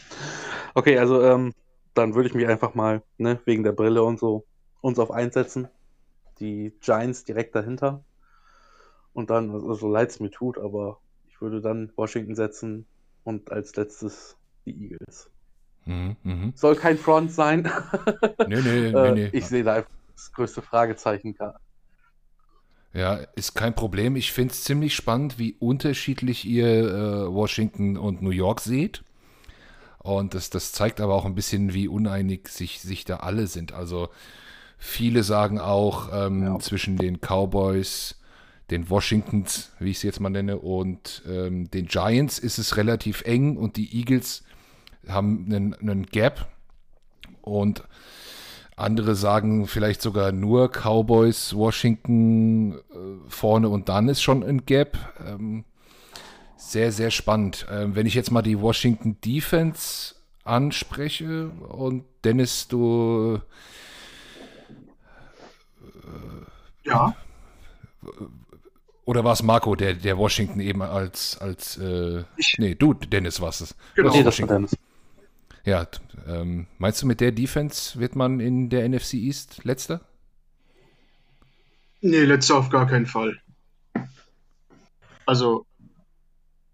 [0.75, 1.53] Okay, also ähm,
[1.95, 4.47] dann würde ich mich einfach mal, ne, wegen der Brille und so,
[4.81, 5.69] uns auf 1 setzen.
[6.41, 8.05] Die Giants direkt dahinter.
[9.13, 12.87] Und dann, also so leid es mir tut, aber ich würde dann Washington setzen
[13.29, 15.31] und als letztes die Eagles.
[15.85, 16.53] Mhm, mh.
[16.55, 17.71] Soll kein Front sein.
[18.47, 19.31] nee, nee, nee, nee.
[19.33, 21.37] Ich sehe da einfach das größte Fragezeichen.
[22.95, 24.17] Ja, ist kein Problem.
[24.17, 29.05] Ich finde es ziemlich spannend, wie unterschiedlich ihr äh, Washington und New York seht.
[29.99, 33.73] Und das, das zeigt aber auch ein bisschen, wie uneinig sich, sich da alle sind.
[33.73, 34.09] Also
[34.79, 36.59] viele sagen auch ähm, ja.
[36.61, 38.18] zwischen den Cowboys,
[38.71, 43.23] den Washingtons, wie ich es jetzt mal nenne, und ähm, den Giants ist es relativ
[43.23, 44.45] eng und die Eagles
[45.09, 46.49] haben einen, einen Gap.
[47.41, 47.83] Und
[48.77, 52.79] andere sagen vielleicht sogar nur Cowboys, Washington äh,
[53.29, 54.99] vorne und dann ist schon ein Gap.
[55.27, 55.65] Ähm,
[56.57, 57.67] sehr, sehr spannend.
[57.71, 63.41] Ähm, wenn ich jetzt mal die Washington Defense anspreche und Dennis, du.
[65.83, 67.17] Äh, ja.
[69.09, 72.25] Oder war es Marco, der, der Washington eben als, als äh,
[72.59, 73.75] nee, du, Dennis, warst es.
[73.95, 74.77] Genau, nee, das war Dennis.
[75.65, 75.89] Ja,
[76.27, 80.03] ähm, meinst du, mit der Defense wird man in der NFC East letzter?
[82.03, 83.41] Nee, letzter auf gar keinen Fall.
[85.25, 85.65] Also,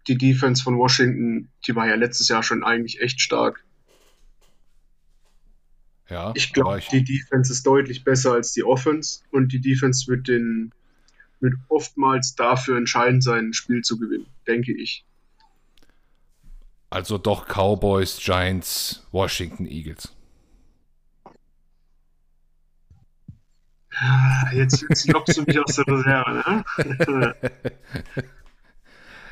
[0.09, 3.63] die Defense von Washington, die war ja letztes Jahr schon eigentlich echt stark.
[6.09, 10.27] Ja, ich glaube, die Defense ist deutlich besser als die Offense und die Defense wird,
[10.27, 10.73] den,
[11.39, 15.05] wird oftmals dafür entscheidend sein, ein Spiel zu gewinnen, denke ich.
[16.89, 20.15] Also doch Cowboys, Giants, Washington Eagles.
[24.53, 27.35] Jetzt, jetzt lockst du mich aus der Reserve, ne?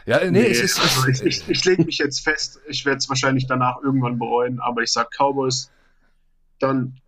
[0.05, 0.79] ja, nee, nee es ist.
[0.79, 4.59] Also ich, ich, ich lege mich jetzt fest, ich werde es wahrscheinlich danach irgendwann bereuen,
[4.59, 5.69] aber ich sage Cowboys,
[6.59, 6.99] dann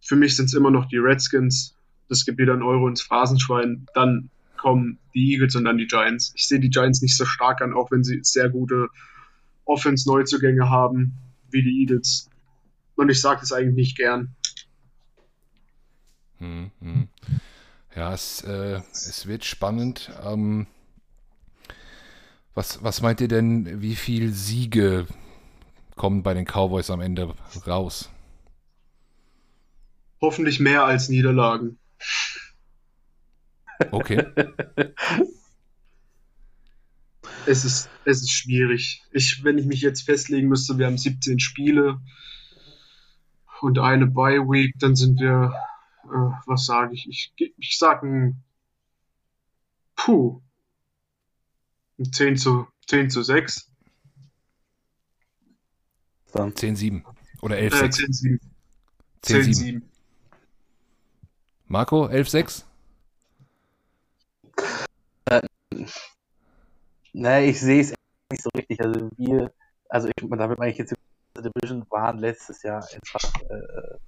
[0.00, 1.76] für mich sind es immer noch die Redskins,
[2.08, 6.32] das gibt wieder ein Euro ins Phrasenschwein, dann kommen die Eagles und dann die Giants.
[6.36, 8.88] Ich sehe die Giants nicht so stark an, auch wenn sie sehr gute
[9.66, 11.14] Offense-Neuzugänge haben
[11.50, 12.30] wie die Eagles.
[12.96, 14.34] Und ich sage das eigentlich nicht gern.
[16.38, 17.08] Hm, hm.
[17.94, 20.10] Ja, es, äh, es wird spannend.
[20.24, 20.66] Ähm,
[22.54, 25.06] was, was meint ihr denn, wie viele Siege
[25.96, 27.34] kommen bei den Cowboys am Ende
[27.66, 28.10] raus?
[30.20, 31.78] Hoffentlich mehr als Niederlagen.
[33.90, 34.24] Okay.
[37.46, 39.02] Es ist, es ist schwierig.
[39.12, 42.00] Ich, wenn ich mich jetzt festlegen müsste, wir haben 17 Spiele
[43.60, 45.54] und eine Bye Week, dann sind wir,
[46.04, 47.06] äh, was sage ich?
[47.36, 48.44] Ich, ich sage ein,
[49.94, 50.40] puh,
[51.98, 53.70] ein 10 zu, 10 zu 6.
[56.32, 57.04] Dann 10 7
[57.42, 57.84] oder 11 6.
[57.84, 58.40] Äh, 10 7.
[59.22, 59.54] 10 7.
[59.54, 59.90] 7.
[61.66, 62.66] Marco, 11 6?
[65.26, 65.40] Äh,
[67.14, 67.94] Ne, ich sehe es
[68.30, 68.80] nicht so richtig.
[68.80, 69.52] Also wir,
[69.88, 70.94] also ich, damit meine ich jetzt,
[71.36, 73.98] die Division waren letztes Jahr einfach, äh,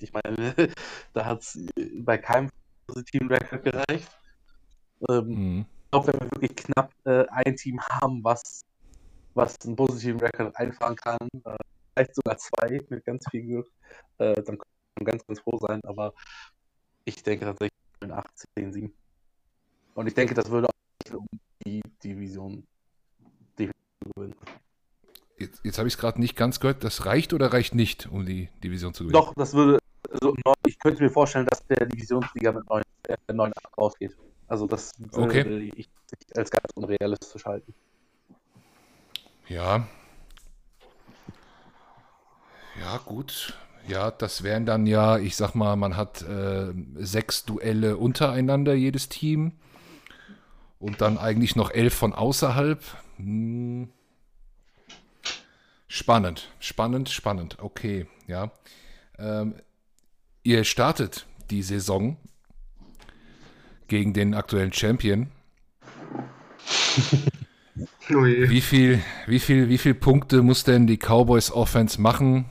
[0.00, 0.54] ich meine,
[1.12, 1.58] da hat es
[2.00, 2.48] bei keinem
[2.86, 4.08] positiven Record gereicht.
[5.10, 5.66] Ähm, mhm.
[5.84, 8.62] Ich glaube, wenn wir wirklich knapp äh, ein Team haben, was,
[9.34, 11.56] was einen positiven Record einfahren kann, äh,
[11.92, 13.70] vielleicht sogar zwei mit ganz viel Glück,
[14.18, 14.60] äh, dann können
[14.98, 15.82] wir ganz, ganz froh sein.
[15.84, 16.14] Aber
[17.04, 18.92] ich denke tatsächlich 18, 7.
[19.94, 21.26] Und ich denke, das würde auch um
[21.64, 22.66] die Division
[23.56, 24.34] gewinnen.
[25.38, 26.84] Jetzt, jetzt habe ich es gerade nicht ganz gehört.
[26.84, 29.14] Das reicht oder reicht nicht, um die Division zu gewinnen?
[29.14, 29.78] Doch, das würde.
[30.10, 30.34] Also,
[30.66, 34.16] ich könnte mir vorstellen, dass der Divisionssieger mit 9, äh, 9 rausgeht.
[34.46, 35.44] Also, das okay.
[35.44, 35.88] würde ich
[36.36, 37.74] als ganz unrealistisch halten.
[39.48, 39.86] Ja.
[42.80, 43.54] Ja, gut.
[43.86, 49.08] Ja, das wären dann ja, ich sag mal, man hat äh, sechs Duelle untereinander, jedes
[49.08, 49.52] Team.
[50.78, 52.82] Und dann eigentlich noch elf von außerhalb.
[53.16, 53.88] Hm.
[55.86, 57.58] Spannend, spannend, spannend.
[57.60, 58.50] Okay, ja.
[59.18, 59.54] Ähm,
[60.42, 62.16] ihr startet die Saison
[63.86, 65.30] gegen den aktuellen Champion.
[68.10, 72.44] Oh wie viel, wie viel, wie viel Punkte muss denn die Cowboys Offense machen,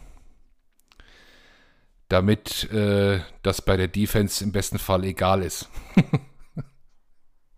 [2.14, 5.68] damit äh, das bei der Defense im besten Fall egal ist.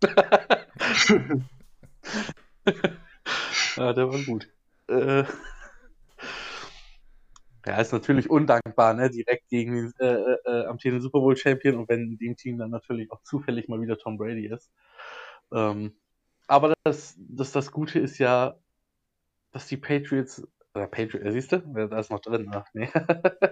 [3.76, 4.48] ja, der war gut.
[4.88, 5.24] Äh,
[7.66, 9.10] ja, ist natürlich undankbar, ne?
[9.10, 12.70] Direkt gegen äh, äh, äh, amtierenden Super Bowl Champion und wenn in dem Team dann
[12.70, 14.70] natürlich auch zufällig mal wieder Tom Brady ist.
[15.52, 15.94] Ähm,
[16.46, 18.56] aber das, das, das Gute ist ja,
[19.52, 22.88] dass die Patriots, oder Patriots, siehst du, da ist noch drin, ach nee.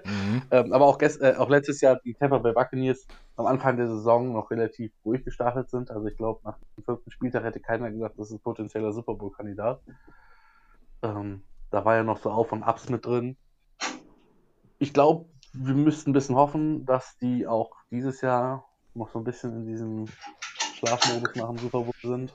[0.05, 0.43] mhm.
[0.51, 3.07] ähm, aber auch, gest, äh, auch letztes Jahr die Tampa Bay Buccaneers
[3.37, 5.91] am Anfang der Saison noch relativ ruhig gestartet sind.
[5.91, 9.15] Also ich glaube, nach dem fünften Spieltag hätte keiner gesagt, das ist ein potenzieller Super
[9.15, 9.81] Bowl-Kandidat.
[11.03, 13.37] Ähm, da war ja noch so Auf und Abs mit drin
[14.85, 19.25] ich glaube, wir müssten ein bisschen hoffen, dass die auch dieses Jahr noch so ein
[19.25, 20.07] bisschen in diesem
[20.75, 22.33] Schlafmodus nach dem Super Bowl sind.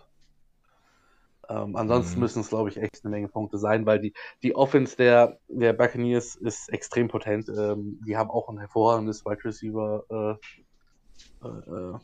[1.50, 2.22] Ähm, ansonsten mhm.
[2.22, 5.74] müssen es, glaube ich, echt eine Menge Punkte sein, weil die, die Offense der, der
[5.74, 7.50] Buccaneers ist extrem potent.
[7.50, 10.04] Ähm, die haben auch ein hervorragendes Wide Receiver.
[10.10, 12.00] Äh, äh,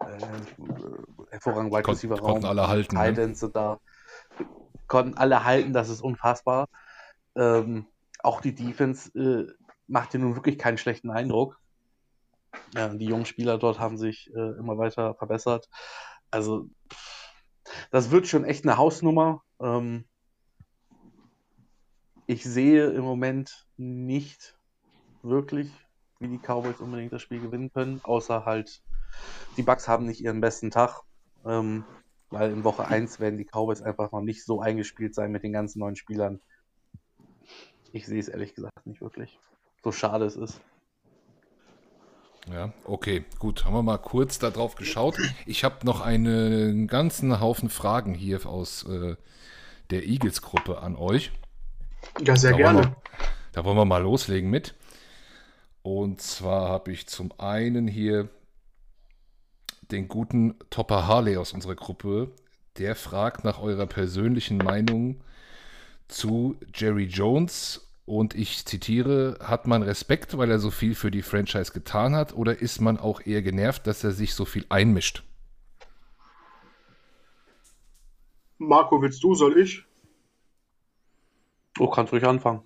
[0.00, 0.32] äh,
[1.30, 2.32] hervorragenden Wide Receiver Raum.
[2.32, 2.96] Konnten alle halten.
[2.96, 3.34] Ne?
[3.34, 3.78] sind da.
[4.86, 6.68] Konnten alle halten, das ist unfassbar.
[7.34, 7.86] Ähm,
[8.22, 9.50] auch die Defense äh,
[9.86, 11.58] macht dir nun wirklich keinen schlechten Eindruck.
[12.74, 15.68] Ja, die jungen Spieler dort haben sich äh, immer weiter verbessert.
[16.30, 16.68] Also,
[17.90, 19.42] das wird schon echt eine Hausnummer.
[19.60, 20.04] Ähm,
[22.26, 24.56] ich sehe im Moment nicht
[25.22, 25.70] wirklich,
[26.18, 28.82] wie die Cowboys unbedingt das Spiel gewinnen können, außer halt,
[29.56, 31.02] die Bucks haben nicht ihren besten Tag.
[31.44, 31.84] Ähm,
[32.30, 35.52] weil in Woche 1 werden die Cowboys einfach noch nicht so eingespielt sein mit den
[35.52, 36.40] ganzen neuen Spielern,
[37.92, 39.38] ich sehe es ehrlich gesagt nicht wirklich.
[39.84, 40.60] So schade es ist.
[42.50, 43.64] Ja, okay, gut.
[43.64, 45.16] Haben wir mal kurz darauf geschaut.
[45.46, 49.16] Ich habe noch einen ganzen Haufen Fragen hier aus äh,
[49.90, 51.30] der Eagles-Gruppe an euch.
[52.20, 52.78] Ja, sehr da gerne.
[52.78, 52.96] Wollen wir,
[53.52, 54.74] da wollen wir mal loslegen mit.
[55.82, 58.28] Und zwar habe ich zum einen hier
[59.90, 62.30] den guten Topper Harley aus unserer Gruppe.
[62.78, 65.20] Der fragt nach eurer persönlichen Meinung
[66.08, 67.86] zu Jerry Jones
[68.18, 72.34] und ich zitiere, hat man Respekt, weil er so viel für die Franchise getan hat
[72.34, 75.24] oder ist man auch eher genervt, dass er sich so viel einmischt?
[78.58, 79.86] Marco, willst du, soll ich?
[81.74, 82.60] Du kannst ruhig anfangen.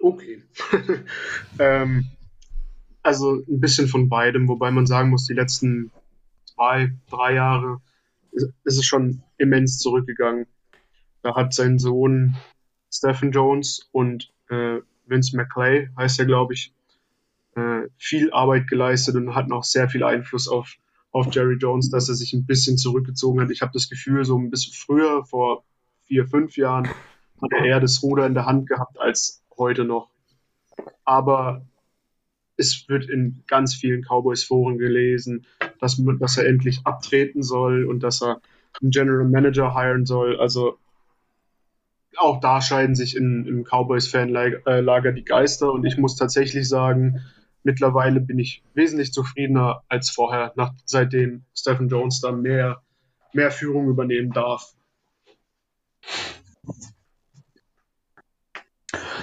[0.00, 0.42] Okay.
[1.58, 2.06] ähm,
[3.02, 5.92] also ein bisschen von beidem, wobei man sagen muss, die letzten
[6.46, 7.82] zwei, drei Jahre
[8.32, 10.46] ist, ist es schon immens zurückgegangen.
[11.20, 12.34] Da hat sein Sohn
[12.90, 16.72] Stephen Jones und äh, Vince McClay, heißt er, glaube ich,
[17.56, 20.76] äh, viel Arbeit geleistet und hat noch sehr viel Einfluss auf,
[21.12, 23.50] auf Jerry Jones, dass er sich ein bisschen zurückgezogen hat.
[23.50, 25.64] Ich habe das Gefühl, so ein bisschen früher, vor
[26.04, 30.10] vier, fünf Jahren, hat er eher das Ruder in der Hand gehabt als heute noch.
[31.04, 31.64] Aber
[32.56, 35.46] es wird in ganz vielen Cowboys-Foren gelesen,
[35.80, 38.40] dass, dass er endlich abtreten soll und dass er
[38.80, 40.38] einen General Manager hiren soll.
[40.38, 40.78] Also
[42.18, 47.20] auch da scheiden sich in, im Cowboys-Fanlager die Geister und ich muss tatsächlich sagen,
[47.62, 52.82] mittlerweile bin ich wesentlich zufriedener als vorher, nach, seitdem Stephen Jones da mehr,
[53.32, 54.74] mehr Führung übernehmen darf.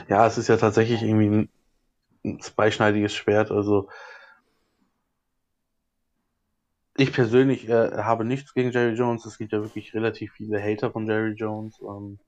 [0.10, 1.50] Ja, es ist ja tatsächlich irgendwie ein,
[2.26, 3.52] ein zweischneidiges Schwert.
[3.52, 3.88] Also
[6.98, 9.26] ich persönlich äh, habe nichts gegen Jerry Jones.
[9.26, 11.80] Es gibt ja wirklich relativ viele Hater von Jerry Jones.
[11.82, 12.20] Ähm,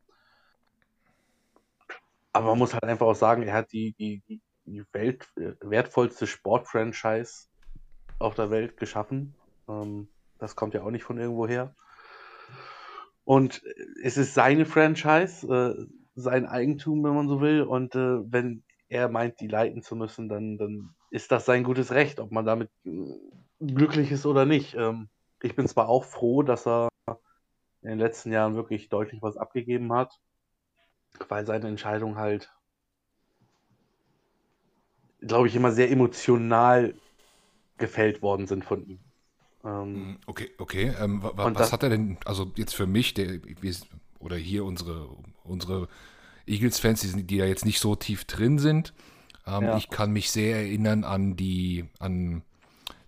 [2.34, 6.28] aber man muss halt einfach auch sagen, er hat die, die, die Welt, äh, wertvollste
[6.28, 7.48] Sportfranchise
[8.20, 9.36] auf der Welt geschaffen.
[9.70, 11.76] Ähm, das kommt ja auch nicht von irgendwo her.
[13.24, 13.64] Und
[14.04, 17.62] es ist seine Franchise, äh, sein Eigentum, wenn man so will.
[17.62, 21.92] Und äh, wenn er meint, die leiten zu müssen, dann, dann ist das sein gutes
[21.92, 23.16] Recht, ob man damit äh,
[23.62, 24.74] glücklich ist oder nicht.
[24.74, 25.08] Ähm,
[25.42, 26.90] ich bin zwar auch froh, dass er
[27.82, 30.20] in den letzten Jahren wirklich deutlich was abgegeben hat
[31.30, 32.52] weil seine Entscheidungen halt,
[35.22, 36.94] glaube ich, immer sehr emotional
[37.78, 39.00] gefällt worden sind von ihm.
[39.64, 40.94] Ähm, hm, okay, okay.
[41.00, 43.40] Ähm, was das, hat er denn, also jetzt für mich, der,
[44.20, 45.10] oder hier unsere,
[45.44, 45.88] unsere
[46.46, 48.94] Eagles-Fans, die, die da jetzt nicht so tief drin sind,
[49.46, 49.78] ähm, ja.
[49.78, 52.44] ich kann mich sehr erinnern an die, an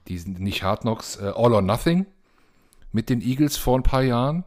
[0.08, 2.06] diesen, nicht Hard Knocks, äh, All or Nothing
[2.92, 4.46] mit den Eagles vor ein paar Jahren.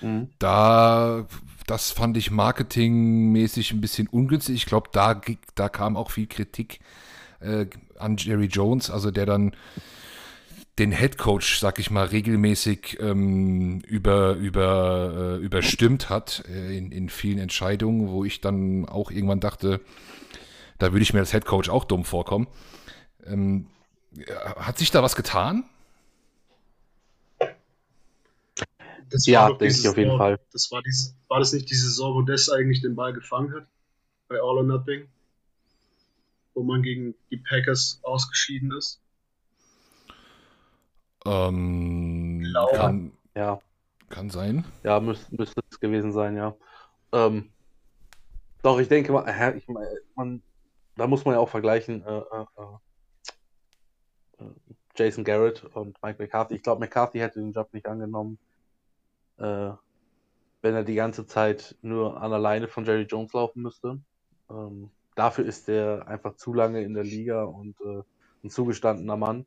[0.00, 0.30] Mhm.
[0.38, 1.26] Da
[1.66, 4.56] das fand ich marketingmäßig ein bisschen ungünstig.
[4.56, 5.20] Ich glaube, da,
[5.54, 6.80] da kam auch viel Kritik
[7.40, 7.66] äh,
[7.98, 9.54] an Jerry Jones, also der dann
[10.78, 16.92] den Head Coach, sag ich mal, regelmäßig ähm, über, über, äh, überstimmt hat äh, in,
[16.92, 19.80] in vielen Entscheidungen, wo ich dann auch irgendwann dachte,
[20.78, 22.46] Da würde ich mir als Head Coach auch dumm vorkommen.
[23.26, 23.68] Ähm,
[24.56, 25.64] hat sich da was getan?
[29.10, 30.40] Das Ja, denke ich auf jeden Jahr- Fall.
[30.52, 33.66] Das war, dieses, war das nicht die Saison, wo Des eigentlich den Ball gefangen hat?
[34.28, 35.08] Bei All or Nothing?
[36.54, 39.00] Wo man gegen die Packers ausgeschieden ist?
[41.24, 42.76] Ähm, Glaube.
[42.76, 43.60] kann, Ja,
[44.08, 44.64] kann sein.
[44.84, 46.56] ja, müß, müsste es gewesen sein, ja.
[47.12, 47.52] Ähm,
[48.62, 50.42] doch, ich denke mal, ich, mein, man,
[50.96, 54.50] da muss man ja auch vergleichen, äh, äh, äh, äh,
[54.96, 56.54] Jason Garrett und Mike McCarthy.
[56.54, 58.38] Ich glaube, McCarthy hätte den Job nicht angenommen,
[59.38, 59.72] äh,
[60.62, 64.00] wenn er die ganze Zeit nur an der Leine von Jerry Jones laufen müsste.
[64.50, 68.02] Ähm, dafür ist er einfach zu lange in der Liga und äh,
[68.42, 69.46] ein zugestandener Mann.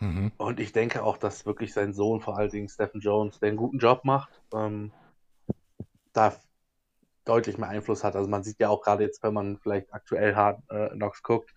[0.00, 0.32] Mhm.
[0.38, 3.58] Und ich denke auch, dass wirklich sein Sohn, vor allen Dingen Stephen Jones, der einen
[3.58, 4.92] guten Job macht, ähm,
[6.12, 6.34] da
[7.24, 8.16] deutlich mehr Einfluss hat.
[8.16, 11.54] Also man sieht ja auch gerade jetzt, wenn man vielleicht aktuell Hard äh, Knocks guckt,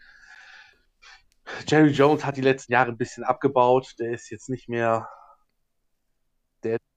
[1.68, 3.96] Jerry Jones hat die letzten Jahre ein bisschen abgebaut.
[4.00, 5.10] Der ist jetzt nicht mehr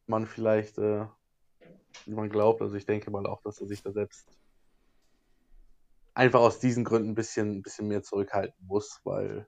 [0.09, 1.07] man vielleicht, äh,
[2.04, 2.62] wie man glaubt.
[2.62, 4.26] Also ich denke mal auch, dass er sich da selbst
[6.14, 9.46] einfach aus diesen Gründen ein bisschen, ein bisschen mehr zurückhalten muss, weil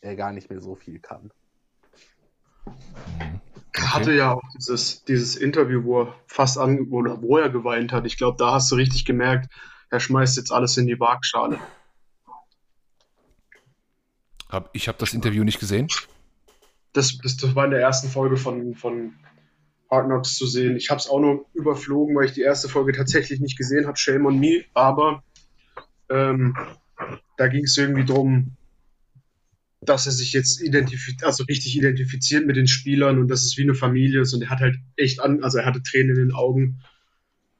[0.00, 1.32] er gar nicht mehr so viel kann.
[3.72, 7.92] Er hatte ja auch dieses, dieses Interview, wo er fast an, oder wo er geweint
[7.92, 8.04] hat.
[8.06, 9.50] Ich glaube, da hast du richtig gemerkt,
[9.90, 11.58] er schmeißt jetzt alles in die Waagschale.
[14.48, 15.88] Hab, ich habe das Interview nicht gesehen.
[16.92, 19.14] Das, das, das war in der ersten Folge von, von
[19.90, 20.76] Hard Knocks zu sehen.
[20.76, 23.98] Ich habe es auch nur überflogen, weil ich die erste Folge tatsächlich nicht gesehen habe.
[23.98, 24.64] Shame on me.
[24.72, 25.22] Aber
[26.08, 26.56] ähm,
[27.36, 28.56] da ging es irgendwie drum,
[29.80, 33.62] dass er sich jetzt identifiziert, also richtig identifiziert mit den Spielern und dass es wie
[33.62, 34.34] eine Familie ist.
[34.34, 36.80] Und er hat halt echt an, also er hatte Tränen in den Augen.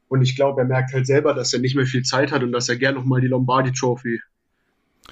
[0.08, 2.52] Und ich glaube, er merkt halt selber, dass er nicht mehr viel Zeit hat und
[2.52, 4.20] dass er gern nochmal die Lombardi Trophy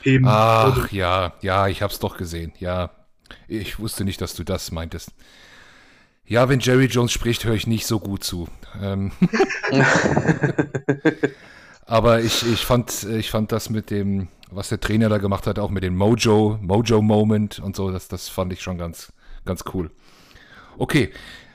[0.02, 0.94] heben Ach würde.
[0.94, 2.52] ja, ja, ich habe es doch gesehen.
[2.58, 2.90] Ja,
[3.46, 5.12] ich wusste nicht, dass du das meintest.
[6.28, 8.48] Ja, wenn Jerry Jones spricht, höre ich nicht so gut zu.
[8.82, 9.12] Ähm,
[11.86, 15.58] aber ich, ich, fand, ich fand das mit dem, was der Trainer da gemacht hat,
[15.58, 19.10] auch mit dem Mojo, Mojo Moment und so, das, das fand ich schon ganz,
[19.46, 19.90] ganz cool.
[20.76, 21.14] Okay,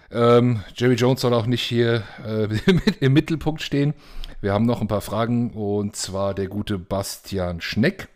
[0.10, 2.48] ähm, Jerry Jones soll auch nicht hier äh,
[3.00, 3.94] im Mittelpunkt stehen.
[4.42, 8.08] Wir haben noch ein paar Fragen und zwar der gute Bastian Schneck.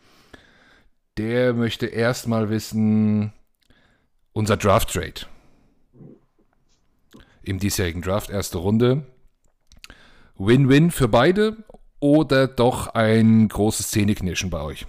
[1.18, 3.32] Der möchte erstmal wissen,
[4.34, 5.28] unser Draft Trade.
[7.48, 9.08] Im diesjährigen Draft, erste Runde.
[10.36, 11.56] Win-win für beide
[12.02, 14.86] oder doch ein großes Zähneknirschen bei euch?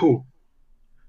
[0.00, 0.24] Oh,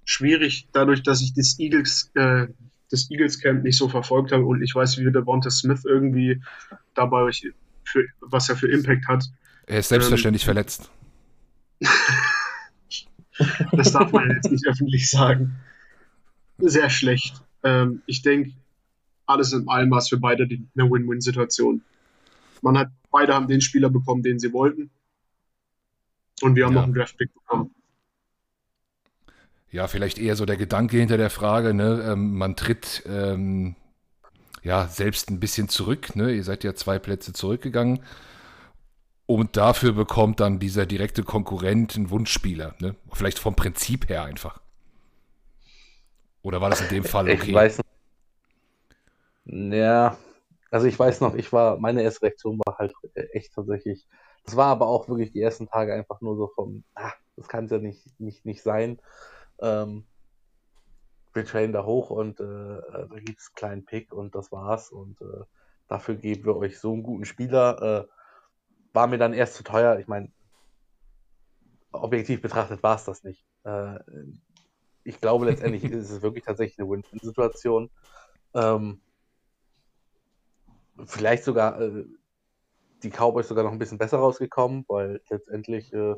[0.06, 2.46] schwierig, dadurch, dass ich das Eagles, äh,
[2.92, 6.44] das Eagles Camp nicht so verfolgt habe und ich weiß, wie Devonta Smith irgendwie
[6.94, 7.48] dabei euch
[7.84, 9.26] für, was er für Impact hat.
[9.66, 10.92] Er ist selbstverständlich verletzt.
[13.72, 15.56] Das darf man jetzt nicht öffentlich sagen.
[16.58, 17.42] Sehr schlecht.
[17.64, 18.54] Ähm, ich denke,
[19.26, 21.82] alles in allem war es für beide die, eine Win-Win-Situation.
[22.62, 24.90] Man hat, beide haben den Spieler bekommen, den sie wollten.
[26.42, 26.80] Und wir haben Ja.
[26.80, 27.74] noch einen Draft-Pick bekommen.
[29.72, 32.04] Ja, vielleicht eher so der Gedanke hinter der Frage, ne?
[32.12, 33.76] ähm, man tritt ähm,
[34.64, 36.32] ja selbst ein bisschen zurück, ne?
[36.34, 38.00] Ihr seid ja zwei Plätze zurückgegangen.
[39.28, 42.96] Und dafür bekommt dann dieser direkte Konkurrent einen Wunschspieler, ne?
[43.14, 44.60] Vielleicht vom Prinzip her einfach.
[46.42, 47.54] Oder war das in dem Fall Ich okay?
[47.54, 47.86] weiß noch.
[49.46, 50.18] Ja,
[50.72, 52.94] also ich weiß noch, ich war, meine erste Reaktion war halt
[53.34, 54.08] echt tatsächlich.
[54.46, 57.66] Das war aber auch wirklich die ersten Tage einfach nur so vom, ah, das kann
[57.66, 59.02] es ja nicht, nicht, nicht sein.
[59.60, 60.06] Ähm,
[61.34, 64.52] wir trainen da hoch und äh, äh, da gibt es einen kleinen Pick und das
[64.52, 64.92] war's.
[64.92, 65.44] Und äh,
[65.88, 67.82] dafür geben wir euch so einen guten Spieler.
[67.82, 68.08] Äh,
[68.94, 70.00] war mir dann erst zu teuer.
[70.00, 70.32] Ich meine,
[71.92, 73.46] objektiv betrachtet war es das nicht.
[73.64, 74.00] Äh,
[75.04, 77.90] ich glaube, letztendlich ist es wirklich tatsächlich eine Win-Win-Situation.
[78.54, 79.02] Ähm,
[81.06, 82.06] vielleicht sogar äh,
[83.04, 86.16] die Cowboys sogar noch ein bisschen besser rausgekommen, weil letztendlich äh,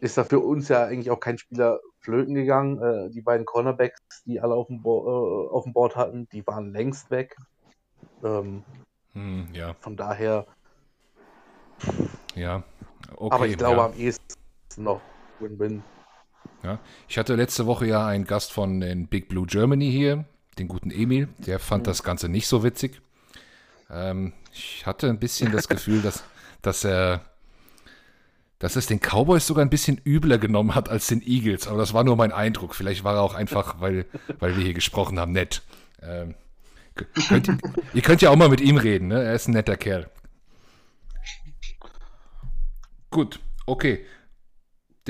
[0.00, 2.82] ist da für uns ja eigentlich auch kein Spieler flöten gegangen.
[2.82, 6.46] Äh, die beiden Cornerbacks, die alle auf dem, Bo äh, auf dem Board hatten, die
[6.46, 7.36] waren längst weg.
[8.24, 8.64] Ähm,
[9.12, 10.46] Hm, ja, von daher,
[12.34, 12.62] ja.
[13.16, 13.86] Okay, aber ich glaube ja.
[13.86, 14.22] am ehesten
[14.76, 15.00] noch
[15.40, 15.82] Win-Win.
[16.62, 16.78] Ja.
[17.08, 20.24] Ich hatte letzte Woche ja einen Gast von den Big Blue Germany hier,
[20.58, 21.28] den guten Emil.
[21.38, 23.00] Der fand das Ganze nicht so witzig.
[23.90, 26.22] Ähm, ich hatte ein bisschen das Gefühl, dass,
[26.62, 27.24] dass er
[28.58, 31.66] dass es den Cowboys sogar ein bisschen übler genommen hat als den Eagles.
[31.66, 32.74] Aber das war nur mein Eindruck.
[32.74, 34.04] Vielleicht war er auch einfach, weil,
[34.38, 35.62] weil wir hier gesprochen haben, nett.
[36.02, 36.34] Ähm,
[37.26, 37.58] könnt, ihr-
[37.94, 39.08] ihr könnt ja auch mal mit ihm reden.
[39.08, 39.22] Ne?
[39.24, 40.10] Er ist ein netter Kerl.
[43.10, 44.04] Gut, okay.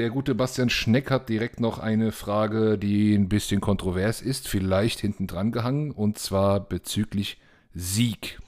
[0.01, 4.99] Der gute Bastian Schneck hat direkt noch eine Frage, die ein bisschen kontrovers ist, vielleicht
[4.99, 7.39] hinten dran gehangen, und zwar bezüglich
[7.75, 8.41] Sieg.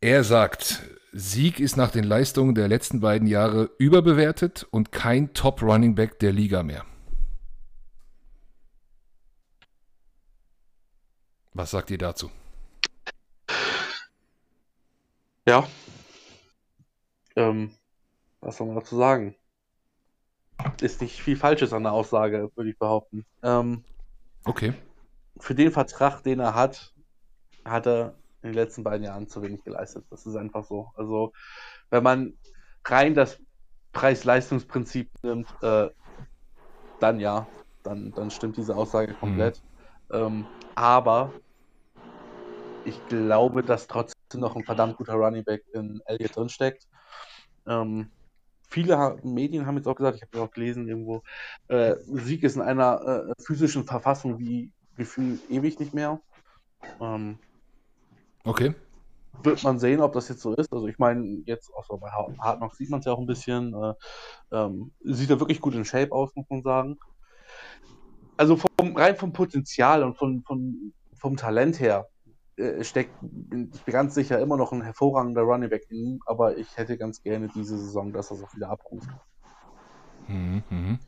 [0.00, 0.82] Er sagt,
[1.12, 6.18] Sieg ist nach den Leistungen der letzten beiden Jahre überbewertet und kein Top Running Back
[6.18, 6.84] der Liga mehr.
[11.54, 12.32] Was sagt ihr dazu?
[15.46, 15.68] Ja.
[17.36, 17.70] Ähm,
[18.40, 19.36] was soll man dazu sagen?
[20.80, 23.24] Ist nicht viel Falsches an der Aussage, würde ich behaupten.
[23.42, 23.84] Ähm,
[24.44, 24.74] Okay.
[25.38, 26.92] für den Vertrag, den er hat,
[27.64, 30.04] hat er in den letzten beiden Jahren zu wenig geleistet.
[30.10, 30.90] Das ist einfach so.
[30.96, 31.32] Also,
[31.90, 32.36] wenn man
[32.84, 33.40] rein das
[33.92, 35.90] Preis-Leistungsprinzip nimmt, äh,
[36.98, 37.46] dann ja,
[37.84, 39.62] dann, dann stimmt diese Aussage komplett.
[40.10, 41.32] Ähm, aber
[42.84, 46.86] ich glaube, dass trotzdem noch ein verdammt guter Running Back in Elliott drinsteckt.
[47.66, 48.10] Ähm,
[48.72, 51.22] viele Medien haben jetzt auch gesagt, ich habe ja auch gelesen irgendwo,
[51.68, 56.20] äh, Sieg ist in einer äh, physischen Verfassung wie gefühlt ewig nicht mehr.
[57.00, 57.40] Ähm,
[58.44, 58.74] Okay.
[59.42, 60.72] wird man sehen, ob das jetzt so ist.
[60.72, 63.26] Also ich meine, jetzt auch so bei Hard Knocks sieht man es ja auch ein
[63.26, 63.74] bisschen.
[63.74, 63.94] Äh,
[64.52, 66.98] ähm, sieht er wirklich gut in Shape aus, muss man sagen.
[68.36, 72.08] Also vom, rein vom Potenzial und von, von, vom Talent her
[72.56, 76.20] äh, steckt, bin ich bin ganz sicher, immer noch ein hervorragender Running Back in ihm,
[76.26, 79.08] aber ich hätte ganz gerne diese Saison, dass er es auch wieder abruft.
[80.28, 80.98] Mhm, mhm.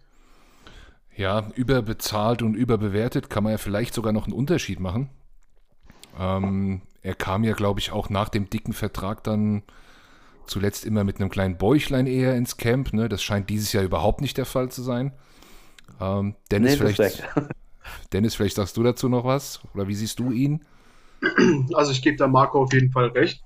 [1.17, 5.11] Ja, überbezahlt und überbewertet kann man ja vielleicht sogar noch einen Unterschied machen.
[6.19, 9.63] Ähm, er kam ja, glaube ich, auch nach dem dicken Vertrag dann
[10.47, 12.93] zuletzt immer mit einem kleinen Bäuchlein eher ins Camp.
[12.93, 13.09] Ne?
[13.09, 15.13] Das scheint dieses Jahr überhaupt nicht der Fall zu sein.
[16.01, 17.23] Ähm, Dennis, Nee, vielleicht.
[18.13, 19.61] Dennis, vielleicht sagst du dazu noch was?
[19.75, 20.65] Oder wie siehst du ihn?
[21.75, 23.43] Also ich gebe da Marco auf jeden Fall recht.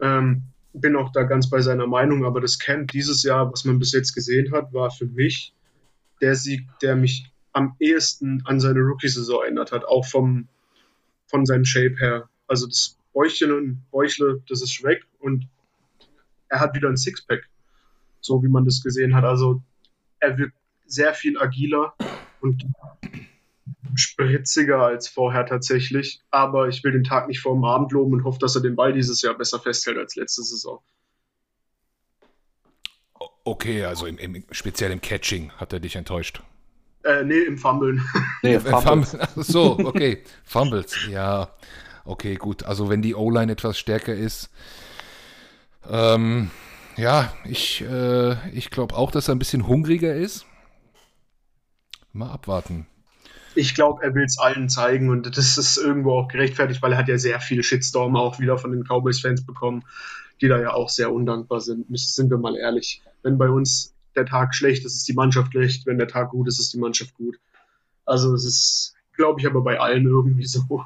[0.00, 3.78] Ähm, bin auch da ganz bei seiner Meinung, aber das Camp dieses Jahr, was man
[3.78, 5.52] bis jetzt gesehen hat, war für mich
[6.20, 10.48] der Sieg, der mich am ehesten an seine Rookie-Saison erinnert hat, auch vom,
[11.26, 12.28] von seinem Shape her.
[12.46, 15.48] Also das Bäuchchen und Bäuchle, das ist weg und
[16.48, 17.48] er hat wieder ein Sixpack,
[18.20, 19.24] so wie man das gesehen hat.
[19.24, 19.62] Also
[20.20, 20.52] er wird
[20.86, 21.94] sehr viel agiler
[22.40, 22.64] und
[23.94, 26.20] spritziger als vorher tatsächlich.
[26.30, 28.76] Aber ich will den Tag nicht vor dem Abend loben und hoffe, dass er den
[28.76, 30.80] Ball dieses Jahr besser festhält als letzte Saison.
[33.44, 36.42] Okay, also im, im, speziell im Catching hat er dich enttäuscht.
[37.04, 38.02] Äh, nee, im Fummeln.
[38.42, 39.16] Nee, Äh, Fumbles.
[39.36, 40.22] So, okay.
[40.44, 41.50] Fumbles, ja.
[42.04, 42.64] Okay, gut.
[42.64, 44.50] Also wenn die O-Line etwas stärker ist.
[45.88, 46.50] Ähm,
[46.96, 50.44] ja, ich, äh, ich glaube auch, dass er ein bisschen hungriger ist.
[52.12, 52.86] Mal abwarten.
[53.54, 56.98] Ich glaube, er will es allen zeigen und das ist irgendwo auch gerechtfertigt, weil er
[56.98, 59.84] hat ja sehr viel Shitstorm auch wieder von den Cowboys-Fans bekommen,
[60.40, 61.86] die da ja auch sehr undankbar sind.
[61.98, 63.02] Sind wir mal ehrlich.
[63.22, 65.86] Wenn bei uns der Tag schlecht ist, ist die Mannschaft schlecht.
[65.86, 67.38] Wenn der Tag gut ist, ist die Mannschaft gut.
[68.04, 70.84] Also es ist, glaube ich, aber bei allen irgendwie so.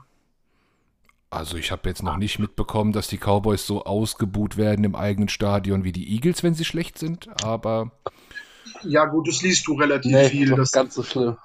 [1.30, 5.28] Also ich habe jetzt noch nicht mitbekommen, dass die Cowboys so ausgebuht werden im eigenen
[5.28, 7.28] Stadion wie die Eagles, wenn sie schlecht sind.
[7.42, 7.92] Aber
[8.82, 10.54] Ja, gut, das liest du relativ Nee, viel.
[10.54, 11.36] Das, ganz so schlimm.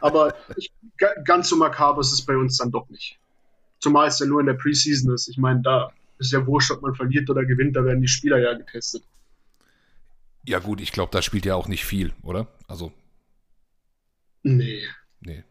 [0.00, 3.18] Aber ich, ga- ganz so makaber ist es bei uns dann doch nicht.
[3.80, 5.28] Zumal es ja nur in der Preseason ist.
[5.28, 8.38] Ich meine, da ist ja wurscht, ob man verliert oder gewinnt, da werden die Spieler
[8.38, 9.02] ja getestet.
[10.46, 12.46] ja gut, ich glaube, da spielt ja auch nicht viel, oder?
[12.68, 12.92] Also
[14.42, 14.82] Nee.
[15.20, 15.42] Nee.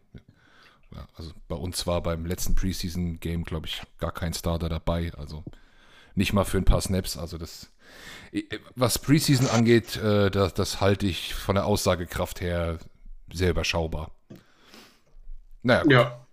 [0.94, 5.12] Ja, also bei uns war beim letzten Preseason-Game, glaube ich, gar kein Starter dabei.
[5.16, 5.44] Also
[6.14, 7.16] nicht mal für ein paar Snaps.
[7.16, 7.72] Also das,
[8.76, 12.78] was Preseason angeht, äh, das, das halte ich von der Aussagekraft her
[13.32, 14.10] sehr überschaubar.
[15.62, 15.92] Naja, gut.
[15.92, 16.26] Ja.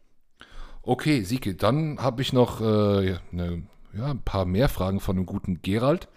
[0.83, 3.63] Okay, Sieke, dann habe ich noch äh, ne,
[3.93, 6.07] ja, ein paar mehr Fragen von dem guten Gerald.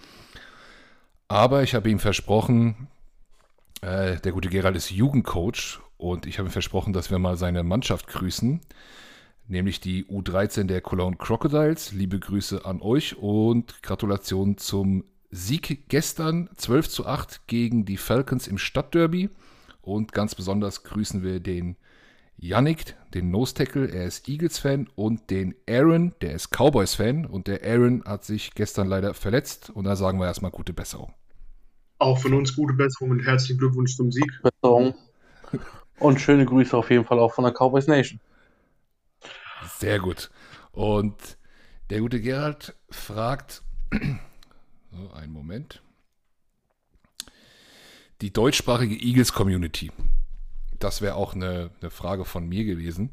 [1.28, 2.88] Aber ich habe ihm versprochen,
[3.82, 7.62] äh, der gute Gerald ist Jugendcoach und ich habe ihm versprochen, dass wir mal seine
[7.62, 8.60] Mannschaft grüßen,
[9.48, 11.92] nämlich die U13 der Cologne Crocodiles.
[11.92, 18.46] Liebe Grüße an euch und Gratulation zum Sieg gestern 12 zu 8 gegen die Falcons
[18.46, 19.30] im Stadtderby.
[19.84, 21.76] Und ganz besonders grüßen wir den
[22.38, 27.62] Yannick, den Nose Tackle, er ist Eagles-Fan und den Aaron, der ist Cowboys-Fan und der
[27.62, 31.12] Aaron hat sich gestern leider verletzt und da sagen wir erstmal gute Besserung.
[31.98, 34.26] Auch von uns gute Besserung und herzlichen Glückwunsch zum Sieg.
[34.42, 34.94] Besserung.
[36.00, 38.20] Und schöne Grüße auf jeden Fall auch von der Cowboys Nation.
[39.78, 40.30] Sehr gut.
[40.72, 41.14] Und
[41.90, 43.62] der gute Gerald fragt,
[44.90, 45.82] so einen Moment,
[48.20, 49.90] die deutschsprachige Eagles-Community,
[50.78, 53.10] das wäre auch eine, eine Frage von mir gewesen.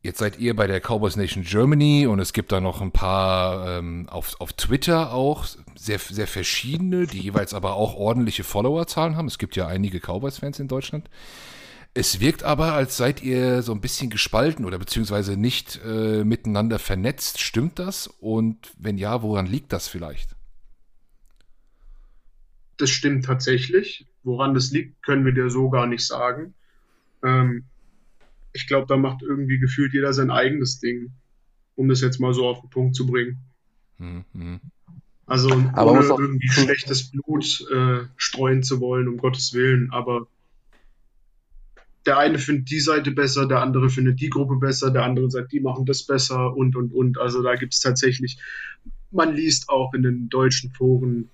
[0.00, 3.78] Jetzt seid ihr bei der Cowboys Nation Germany und es gibt da noch ein paar
[3.78, 5.44] ähm, auf, auf Twitter auch,
[5.74, 9.26] sehr, sehr verschiedene, die jeweils aber auch ordentliche Followerzahlen haben.
[9.26, 11.10] Es gibt ja einige Cowboys-Fans in Deutschland.
[11.94, 16.78] Es wirkt aber, als seid ihr so ein bisschen gespalten oder beziehungsweise nicht äh, miteinander
[16.78, 17.40] vernetzt.
[17.40, 18.06] Stimmt das?
[18.06, 20.36] Und wenn ja, woran liegt das vielleicht?
[22.78, 24.06] Das stimmt tatsächlich.
[24.22, 26.54] Woran das liegt, können wir dir so gar nicht sagen.
[27.22, 27.64] Ähm,
[28.52, 31.12] ich glaube, da macht irgendwie gefühlt jeder sein eigenes Ding,
[31.76, 33.38] um das jetzt mal so auf den Punkt zu bringen.
[33.98, 34.60] Mhm.
[35.26, 40.26] Also aber ohne irgendwie schlechtes Blut äh, streuen zu wollen, um Gottes Willen, aber
[42.06, 45.52] der eine findet die Seite besser, der andere findet die Gruppe besser, der andere sagt,
[45.52, 47.18] die machen das besser und und und.
[47.18, 48.38] Also da gibt es tatsächlich,
[49.10, 51.28] man liest auch in den deutschen Foren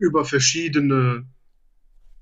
[0.00, 1.26] über verschiedene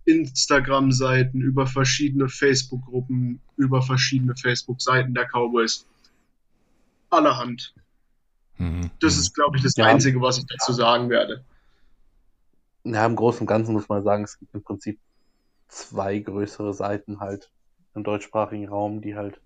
[0.04, 5.86] Instagram-Seiten, über verschiedene Facebook-Gruppen, über verschiedene Facebook-Seiten der Cowboys.
[7.10, 7.74] Allerhand.
[8.58, 8.90] Mhm.
[9.00, 9.86] Das ist, glaube ich, das ja.
[9.86, 11.44] Einzige, was ich dazu sagen werde.
[12.84, 14.98] Ja, im Großen und Ganzen muss man sagen, es gibt im Prinzip
[15.68, 17.50] zwei größere Seiten halt
[17.94, 19.40] im deutschsprachigen Raum, die halt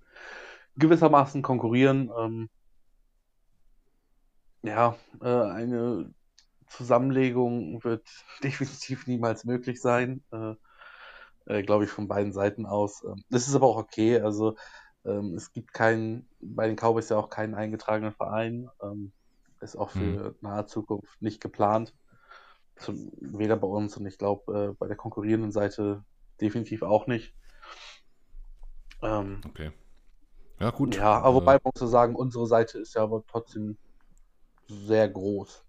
[0.77, 2.11] gewissermaßen konkurrieren.
[2.19, 2.49] Ähm,
[4.63, 6.13] ja, äh, eine
[6.77, 8.07] Zusammenlegung wird
[8.43, 10.55] definitiv niemals möglich sein, äh,
[11.47, 13.03] äh, glaube ich, von beiden Seiten aus.
[13.05, 14.21] Ähm, das ist aber auch okay.
[14.21, 14.57] Also
[15.05, 18.69] ähm, es gibt keinen, bei den Cowboys ja auch keinen eingetragenen Verein.
[18.83, 19.13] Ähm,
[19.61, 20.35] ist auch für hm.
[20.41, 21.95] nahe Zukunft nicht geplant.
[22.77, 26.05] Zum, weder bei uns und ich glaube äh, bei der konkurrierenden Seite
[26.41, 27.35] definitiv auch nicht.
[29.03, 29.73] Ähm, okay.
[30.59, 30.97] Ja, gut.
[30.97, 33.79] Ja, aber wobei man muss sagen, unsere Seite ist ja aber trotzdem
[34.67, 35.65] sehr groß.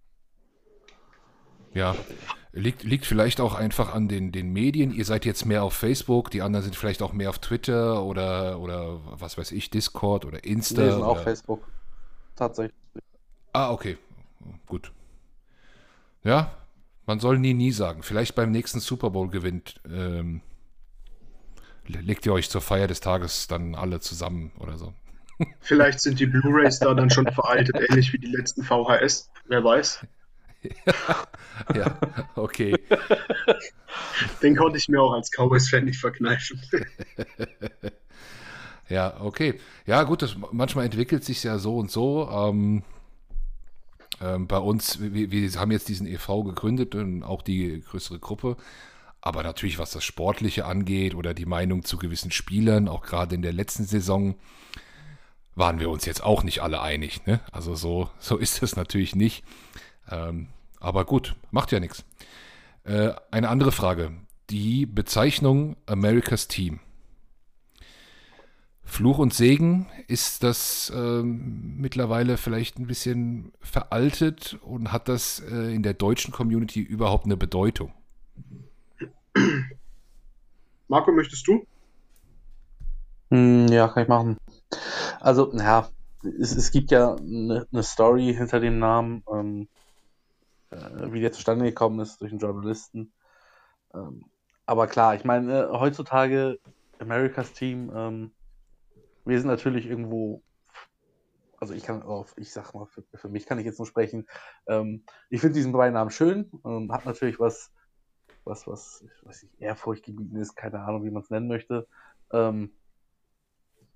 [1.73, 1.95] Ja,
[2.51, 4.91] liegt, liegt vielleicht auch einfach an den, den Medien.
[4.91, 8.59] Ihr seid jetzt mehr auf Facebook, die anderen sind vielleicht auch mehr auf Twitter oder,
[8.59, 10.83] oder was weiß ich, Discord oder Insta.
[10.83, 11.09] Wir sind oder...
[11.09, 11.67] auf Facebook.
[12.35, 12.73] Tatsächlich.
[13.51, 13.97] Ah, okay.
[14.65, 14.91] Gut.
[16.23, 16.51] Ja,
[17.05, 18.03] man soll nie, nie sagen.
[18.03, 19.81] Vielleicht beim nächsten Super Bowl gewinnt.
[19.89, 20.41] Ähm,
[21.85, 24.93] legt ihr euch zur Feier des Tages dann alle zusammen oder so.
[25.59, 29.29] Vielleicht sind die Blu-rays da dann schon veraltet, ähnlich wie die letzten VHS.
[29.47, 30.05] Wer weiß.
[31.75, 31.97] ja,
[32.35, 32.75] okay.
[34.41, 36.61] Den konnte ich mir auch als Cowboys-Fan nicht verkneifen.
[38.89, 39.59] ja, okay.
[39.85, 42.29] Ja, gut, das, manchmal entwickelt sich ja so und so.
[42.29, 42.83] Ähm,
[44.21, 46.43] ähm, bei uns, wir, wir, haben jetzt diesen e.V.
[46.43, 48.57] gegründet und auch die größere Gruppe.
[49.21, 53.41] Aber natürlich, was das Sportliche angeht oder die Meinung zu gewissen Spielern, auch gerade in
[53.41, 54.35] der letzten Saison,
[55.55, 57.25] waren wir uns jetzt auch nicht alle einig.
[57.25, 57.39] Ne?
[57.51, 59.43] Also so, so ist es natürlich nicht.
[60.09, 60.49] Ähm,
[60.79, 62.03] aber gut, macht ja nichts.
[62.83, 64.11] Äh, eine andere Frage.
[64.49, 66.79] Die Bezeichnung America's Team.
[68.83, 75.73] Fluch und Segen, ist das ähm, mittlerweile vielleicht ein bisschen veraltet und hat das äh,
[75.73, 77.93] in der deutschen Community überhaupt eine Bedeutung?
[80.87, 81.65] Marco, möchtest du?
[83.31, 84.37] Hm, ja, kann ich machen.
[85.19, 85.89] Also, ja,
[86.39, 89.23] es, es gibt ja eine, eine Story hinter dem Namen.
[89.33, 89.72] Ähm, äh,
[91.11, 93.13] wie der zustande gekommen ist durch einen Journalisten.
[93.93, 94.25] Ähm,
[94.65, 96.59] aber klar, ich meine, äh, heutzutage
[96.99, 98.31] Americas Team, ähm,
[99.25, 100.41] wir sind natürlich irgendwo,
[101.59, 104.27] also ich kann auf, ich sag mal, für, für mich kann ich jetzt nur sprechen.
[104.67, 107.71] Ähm, ich finde diesen Beinamen schön, ähm, hat natürlich was,
[108.43, 109.03] was, was,
[109.43, 111.87] ich, ehrfurchtgebieten ist, keine Ahnung, wie man es nennen möchte.
[112.31, 112.73] Ähm,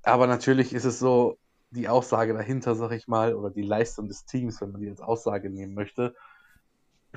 [0.04, 1.38] aber natürlich ist es so,
[1.72, 5.02] die Aussage dahinter, sag ich mal, oder die Leistung des Teams, wenn man die als
[5.02, 6.16] Aussage nehmen möchte,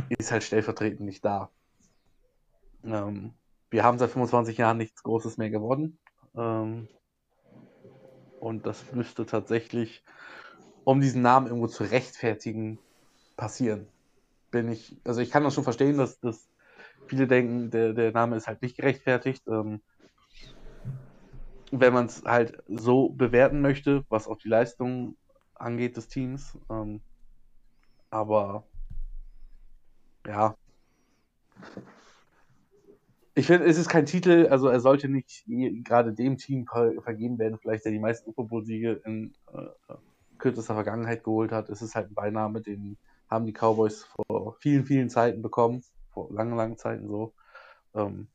[0.09, 1.51] ist halt stellvertretend nicht da.
[2.85, 3.35] Ähm,
[3.71, 5.99] wir haben seit 25 Jahren nichts Großes mehr gewonnen.
[6.35, 6.89] Ähm,
[8.41, 10.03] und das müsste tatsächlich,
[10.85, 12.79] um diesen Namen irgendwo zu rechtfertigen,
[13.37, 13.87] passieren.
[14.51, 16.49] Bin ich, also ich kann das schon verstehen, dass, dass
[17.07, 19.43] viele denken, der, der Name ist halt nicht gerechtfertigt.
[19.49, 19.81] Ähm,
[21.73, 25.17] wenn man es halt so bewerten möchte, was auch die Leistung
[25.55, 26.59] angeht des Teams.
[26.69, 27.01] Ähm,
[28.11, 28.65] aber
[30.27, 30.55] ja.
[33.35, 35.45] Ich finde, es ist kein Titel, also er sollte nicht
[35.85, 39.95] gerade dem Team ver vergeben werden, vielleicht der die meisten Super Bowl-Siege in äh,
[40.39, 41.69] kürzester Vergangenheit geholt hat.
[41.69, 42.97] Es ist halt ein Beiname, den
[43.29, 47.33] haben die Cowboys vor vielen, vielen Zeiten bekommen, vor langen, langen Zeiten so.
[47.95, 48.27] Ähm,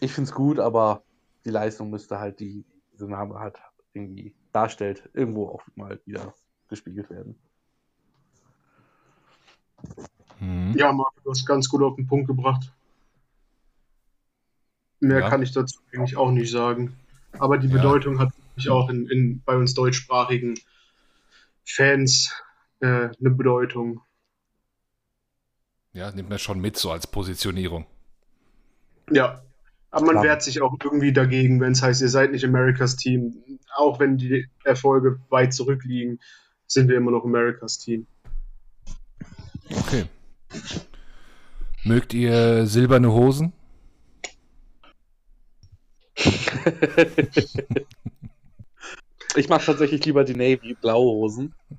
[0.00, 1.02] ich finde es gut, aber
[1.44, 3.58] die Leistung müsste halt, die diese Name halt
[3.92, 6.34] irgendwie darstellt, irgendwo auch mal wieder
[6.68, 7.38] gespiegelt werden.
[10.40, 10.74] Mhm.
[10.76, 12.72] Ja, Marc, du hast ganz gut auf den Punkt gebracht.
[15.00, 15.28] Mehr ja.
[15.28, 16.96] kann ich dazu eigentlich auch nicht sagen.
[17.38, 18.20] Aber die Bedeutung ja.
[18.20, 20.58] hat natürlich auch in, in, bei uns deutschsprachigen
[21.64, 22.32] Fans
[22.80, 24.02] äh, eine Bedeutung.
[25.92, 27.86] Ja, nimmt man schon mit, so als Positionierung.
[29.10, 29.42] Ja,
[29.90, 30.24] aber man Klar.
[30.24, 33.42] wehrt sich auch irgendwie dagegen, wenn es heißt, ihr seid nicht Americas Team.
[33.74, 36.20] Auch wenn die Erfolge weit zurückliegen,
[36.66, 38.06] sind wir immer noch Americas Team.
[39.70, 40.06] Okay.
[41.84, 43.52] Mögt ihr silberne Hosen?
[49.36, 51.54] ich mache tatsächlich lieber die Navy blaue Hosen.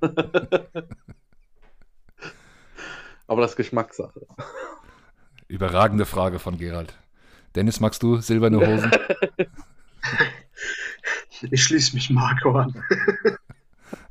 [3.28, 4.26] Aber das ist Geschmackssache.
[5.46, 6.94] Überragende Frage von Gerald.
[7.54, 8.90] Dennis, magst du silberne Hosen?
[11.50, 12.84] Ich schließe mich Marco an.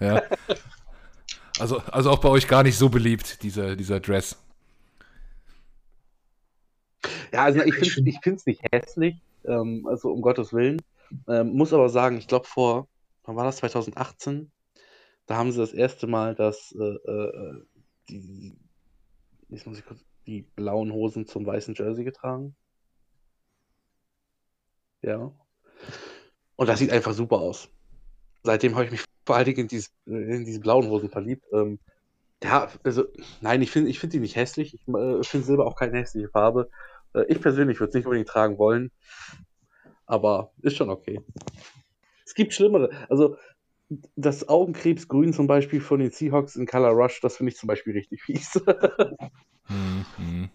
[0.01, 0.22] ja.
[1.59, 4.38] Also, also auch bei euch gar nicht so beliebt, dieser, dieser Dress.
[7.32, 9.15] Ja, also ich finde es ich nicht hässlich,
[9.45, 10.82] ähm, also um Gottes Willen.
[11.27, 12.88] Ähm, muss aber sagen, ich glaube vor,
[13.23, 14.51] wann war das, 2018?
[15.25, 17.63] Da haben sie das erste Mal das, äh, äh,
[18.09, 18.57] die,
[19.49, 22.55] jetzt muss ich kurz, die blauen Hosen zum weißen Jersey getragen.
[25.01, 25.32] Ja.
[26.55, 27.69] Und das sieht einfach super aus.
[28.43, 31.45] Seitdem habe ich mich vor allen Dingen in, dieses, in diese blauen Hosen verliebt.
[31.53, 31.79] Ähm,
[32.43, 33.05] ja, also,
[33.41, 34.73] nein, ich finde ich find die nicht hässlich.
[34.73, 36.69] Ich äh, finde Silber auch keine hässliche Farbe.
[37.14, 38.91] Äh, ich persönlich würde es nicht unbedingt tragen wollen.
[40.05, 41.22] Aber ist schon okay.
[42.26, 42.89] Es gibt schlimmere.
[43.09, 43.38] Also,
[44.16, 47.93] das Augenkrebsgrün zum Beispiel von den Seahawks in Color Rush, das finde ich zum Beispiel
[47.93, 48.53] richtig fies.
[49.66, 50.49] hm, hm.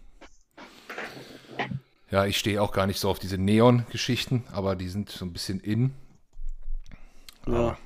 [2.09, 5.33] Ja, ich stehe auch gar nicht so auf diese Neon-Geschichten, aber die sind so ein
[5.33, 5.93] bisschen in.
[7.47, 7.77] Ja.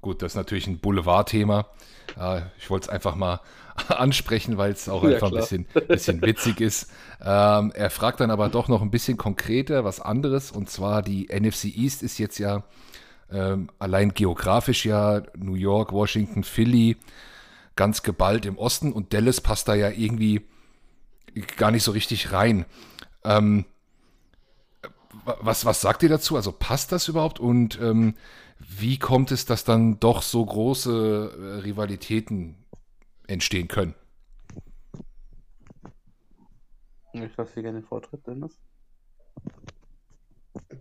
[0.00, 1.66] Gut, das ist natürlich ein Boulevard-Thema.
[2.58, 3.40] ich wollte es einfach mal
[3.88, 6.90] ansprechen, weil es auch ja, einfach ein bisschen, bisschen witzig ist.
[7.22, 11.28] Ähm, er fragt dann aber doch noch ein bisschen konkreter was anderes und zwar die
[11.28, 12.64] NFC East ist jetzt ja
[13.30, 16.96] ähm, allein geografisch ja New York, Washington, Philly
[17.76, 20.42] ganz geballt im Osten und Dallas passt da ja irgendwie
[21.56, 22.66] gar nicht so richtig rein.
[23.24, 23.64] Ähm,
[25.40, 26.36] was, was sagt ihr dazu?
[26.36, 27.38] Also passt das überhaupt?
[27.40, 28.14] Und ähm,
[28.60, 32.56] wie kommt es, dass dann doch so große äh, Rivalitäten
[33.26, 33.94] entstehen können?
[37.12, 38.56] Ich lasse dir gerne den Vortritt, Dennis.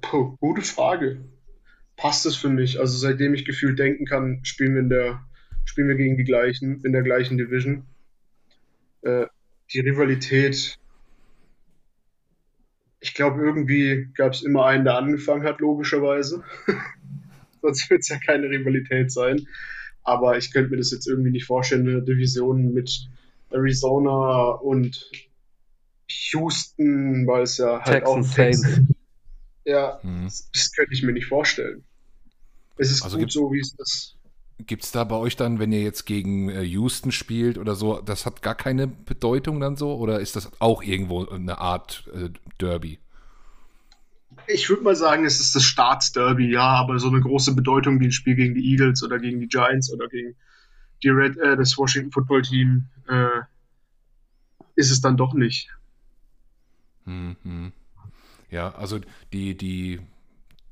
[0.02, 1.24] Puh, gute Frage.
[1.96, 2.80] Passt es für mich?
[2.80, 5.24] Also seitdem ich gefühlt denken kann, spielen wir in der
[5.66, 7.86] spielen wir gegen die gleichen in der gleichen Division.
[9.02, 9.28] Äh,
[9.74, 10.80] die Rivalität
[13.02, 16.44] ich glaube, irgendwie gab es immer einen, der angefangen hat, logischerweise.
[17.62, 19.48] Sonst wird es ja keine Rivalität sein.
[20.04, 23.10] Aber ich könnte mir das jetzt irgendwie nicht vorstellen, eine Division mit
[23.52, 25.10] Arizona und
[26.32, 28.80] Houston, weil es ja halt Texan auch Texas.
[29.66, 30.24] Ja, mhm.
[30.24, 31.84] das, das, könnte ich mir nicht vorstellen.
[32.78, 34.16] Es ist also gut so, wie es ist.
[34.66, 38.02] Gibt es da bei euch dann, wenn ihr jetzt gegen äh, Houston spielt oder so,
[38.02, 39.96] das hat gar keine Bedeutung dann so?
[39.96, 42.30] Oder ist das auch irgendwo eine Art äh,
[42.60, 43.00] Derby?
[44.52, 48.06] Ich würde mal sagen, es ist das Staatsderby, ja, aber so eine große Bedeutung wie
[48.06, 50.36] ein Spiel gegen die Eagles oder gegen die Giants oder gegen
[51.04, 53.42] die Red, äh, das Washington Football Team äh,
[54.76, 55.70] ist es dann doch nicht.
[57.06, 57.74] Mhm.
[58.50, 59.00] Ja, also
[59.32, 60.00] die, die,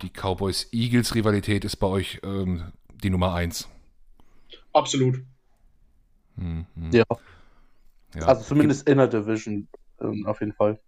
[0.01, 2.71] die Cowboys-Eagles-Rivalität ist bei euch ähm,
[3.03, 3.69] die Nummer eins.
[4.73, 5.21] Absolut.
[6.35, 6.65] Mhm.
[6.91, 7.05] Ja.
[8.15, 8.25] ja.
[8.25, 9.67] Also zumindest gibt, in der Division
[10.01, 10.79] ähm, auf jeden Fall.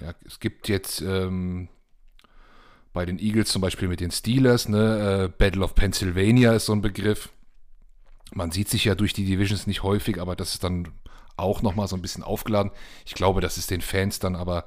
[0.00, 1.68] Ja, es gibt jetzt ähm,
[2.94, 6.72] bei den Eagles zum Beispiel mit den Steelers, ne, äh, Battle of Pennsylvania ist so
[6.72, 7.28] ein Begriff.
[8.32, 10.88] Man sieht sich ja durch die Divisions nicht häufig, aber das ist dann
[11.36, 12.70] auch nochmal so ein bisschen aufgeladen.
[13.04, 14.64] Ich glaube, das ist den Fans dann aber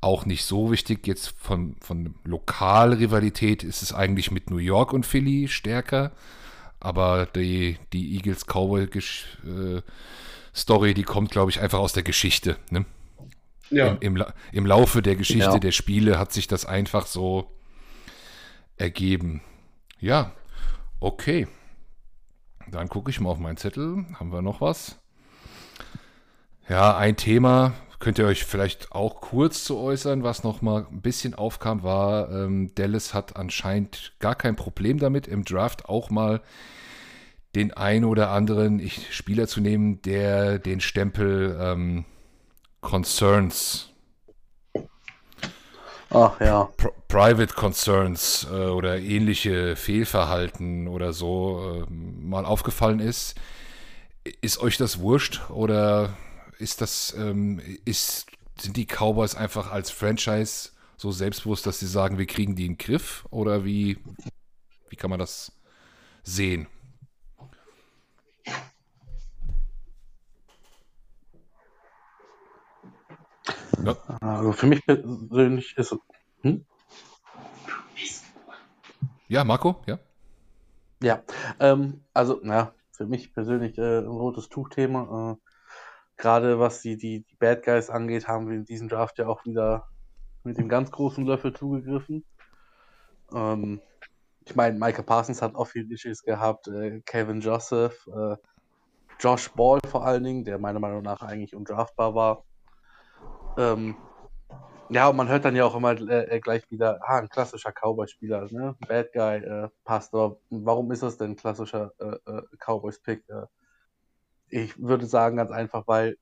[0.00, 1.06] auch nicht so wichtig.
[1.06, 6.10] Jetzt von, von Lokalrivalität ist es eigentlich mit New York und Philly stärker.
[6.80, 8.88] Aber die, die Eagles Cowboy
[9.46, 9.82] äh,
[10.94, 12.56] die kommt, glaube ich, einfach aus der Geschichte.
[12.70, 12.84] Ne?
[13.72, 13.96] Ja.
[14.00, 15.58] Im, im, Im, Laufe der Geschichte ja.
[15.58, 17.50] der Spiele hat sich das einfach so
[18.76, 19.42] ergeben.
[19.98, 20.32] Ja,
[21.00, 21.46] okay.
[22.70, 24.04] Dann gucke ich mal auf meinen Zettel.
[24.14, 24.98] Haben wir noch was?
[26.68, 31.02] Ja, ein Thema, könnt ihr euch vielleicht auch kurz zu äußern, was noch mal ein
[31.02, 36.40] bisschen aufkam, war, ähm, Dallas hat anscheinend gar kein Problem damit, im Draft auch mal
[37.54, 42.04] den einen oder anderen ich, Spieler zu nehmen, der den Stempel ähm,
[42.82, 43.92] Concerns
[46.14, 46.64] Ach ja.
[46.76, 53.34] Pri Private Concerns äh, oder ähnliche Fehlverhalten oder so äh, mal aufgefallen ist.
[54.40, 56.16] Ist euch das wurscht oder
[56.58, 58.26] ist das, ähm, ist,
[58.58, 62.72] sind die Cowboys einfach als Franchise so selbstbewusst, dass sie sagen, wir kriegen die in
[62.72, 63.26] den Griff?
[63.30, 63.98] Oder wie,
[64.88, 65.52] Wie kann man das
[66.22, 66.66] sehen?
[73.84, 73.96] Ja.
[74.20, 75.98] Also für mich persönlich ist es.
[76.42, 76.64] Hm?
[79.28, 79.98] Ja, Marco, ja.
[81.02, 81.22] Ja,
[81.58, 85.32] ähm, also, na, für mich persönlich äh, ein rotes Tuchthema.
[85.32, 85.50] Äh,
[86.16, 89.44] Gerade was die, die, die Bad Guys angeht, haben wir in diesem Draft ja auch
[89.44, 89.88] wieder
[90.44, 92.24] mit dem ganz großen Löffel zugegriffen.
[93.32, 93.80] Ähm,
[94.44, 98.36] ich meine, Michael Parsons hat auch viel Issues gehabt, äh, Kevin Joseph, äh,
[99.18, 102.44] Josh Ball vor allen Dingen, der meiner Meinung nach eigentlich undraftbar war.
[103.56, 103.96] Ähm,
[104.88, 108.48] ja, und man hört dann ja auch immer äh, gleich wieder, ah, ein klassischer Cowboy-Spieler,
[108.50, 108.76] ne?
[108.86, 110.38] Bad Guy, äh, Pastor.
[110.50, 113.28] Warum ist das denn ein klassischer äh, äh Cowboys-Pick?
[113.28, 113.46] Äh,
[114.48, 116.18] ich würde sagen, ganz einfach, weil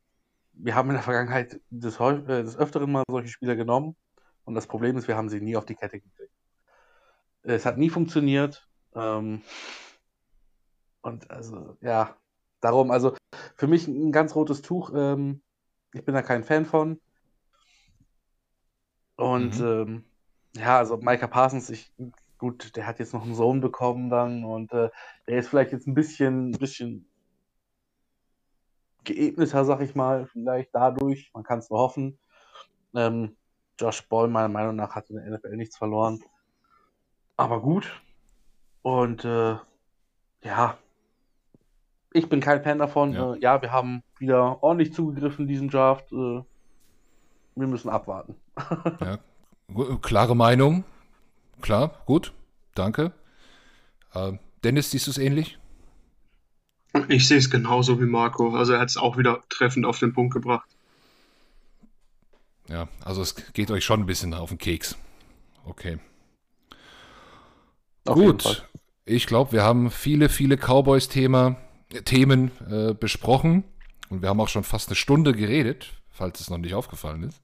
[0.53, 3.97] wir haben in der Vergangenheit des, äh, des Öfteren mal solche Spieler genommen
[4.45, 6.33] und das Problem ist, wir haben sie nie auf die Kette gekriegt.
[7.43, 8.68] Es hat nie funktioniert.
[8.95, 9.43] Ähm,
[11.03, 12.16] und also, ja,
[12.61, 13.14] darum, also
[13.57, 14.93] für mich ein ganz rotes Tuch.
[14.95, 15.43] Ähm,
[15.93, 17.01] ich bin da kein Fan von.
[19.21, 19.66] Und mhm.
[19.66, 20.05] ähm,
[20.57, 21.93] ja, also Micah Parsons, ich,
[22.39, 24.89] gut, der hat jetzt noch einen Sohn bekommen dann und äh,
[25.29, 27.07] der ist vielleicht jetzt ein bisschen, bisschen
[29.05, 31.31] geebneter, sag ich mal, vielleicht dadurch.
[31.35, 32.18] Man kann es nur hoffen.
[32.95, 33.37] Ähm,
[33.79, 36.23] Josh Ball, meiner Meinung nach, hat in der NFL nichts verloren.
[37.37, 38.03] Aber gut.
[38.83, 39.57] Und äh,
[40.43, 40.79] ja,
[42.12, 43.12] ich bin kein Fan davon.
[43.12, 43.35] Ja.
[43.35, 46.11] Äh, ja, wir haben wieder ordentlich zugegriffen, diesen Draft.
[46.11, 46.43] Äh,
[47.55, 48.35] wir müssen abwarten.
[49.01, 49.19] ja,
[50.03, 50.85] klare Meinung.
[51.61, 52.33] Klar, gut.
[52.75, 53.13] Danke.
[54.15, 54.33] Äh,
[54.65, 55.59] Dennis, siehst du es ähnlich?
[57.09, 58.57] Ich sehe es genauso wie Marco.
[58.57, 60.69] Also er hat es auch wieder treffend auf den Punkt gebracht.
[62.69, 64.97] Ja, also es geht euch schon ein bisschen auf den Keks.
[65.65, 65.99] Okay.
[68.07, 68.69] Auf Gut.
[69.05, 71.57] Ich glaube, wir haben viele, viele Cowboys-Themen
[71.91, 73.65] äh, besprochen.
[74.09, 77.41] Und wir haben auch schon fast eine Stunde geredet, falls es noch nicht aufgefallen ist.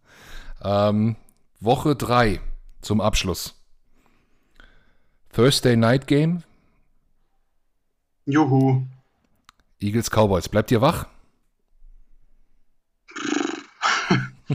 [0.62, 1.16] Ähm,
[1.60, 2.42] Woche 3
[2.82, 3.54] zum Abschluss.
[5.32, 6.42] Thursday Night Game.
[8.26, 8.82] Juhu.
[9.80, 10.50] Eagles Cowboys.
[10.50, 11.06] Bleibt ihr wach?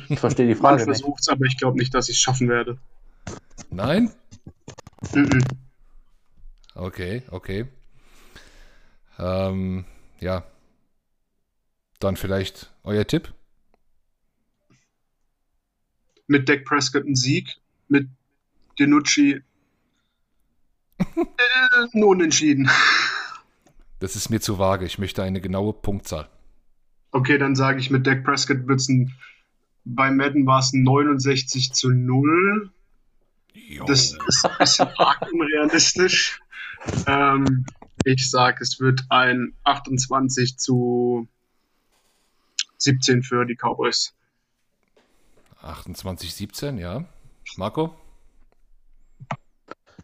[0.07, 0.81] Ich verstehe die Frage.
[0.81, 2.77] Ich versuche es, aber ich glaube nicht, dass ich es schaffen werde.
[3.71, 4.11] Nein?
[5.13, 5.43] Mhm.
[6.75, 7.65] Okay, okay.
[9.17, 9.85] Ähm,
[10.19, 10.43] ja.
[11.99, 13.33] Dann vielleicht euer Tipp?
[16.31, 17.57] Mit Dak Prescott ein Sieg,
[17.89, 18.07] mit
[18.79, 19.41] Denucci
[20.97, 22.69] äh, unentschieden.
[23.99, 24.85] Das ist mir zu vage.
[24.85, 26.29] Ich möchte eine genaue Punktzahl.
[27.11, 29.11] Okay, dann sage ich mit Dak Prescott wird es ein.
[29.83, 32.71] Bei Madden war es 69 zu 0.
[33.53, 33.83] Jo.
[33.83, 36.39] Das ist ein bisschen arg unrealistisch.
[37.07, 37.65] Ähm,
[38.05, 41.27] ich sage, es wird ein 28 zu
[42.77, 44.15] 17 für die Cowboys.
[45.61, 47.05] 28, 17, ja.
[47.57, 47.95] Marco?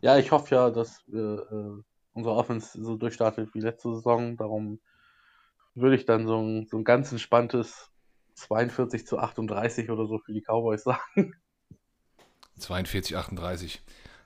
[0.02, 1.84] Ja, ich hoffe ja, dass wir, äh,
[2.14, 4.38] unser Offense so durchstartet wie letzte Saison.
[4.38, 4.80] Darum
[5.76, 7.92] würde ich dann so ein, so ein ganz entspanntes
[8.36, 11.34] 42 zu 38 oder so für die Cowboys sagen.
[12.58, 13.82] 42, 38.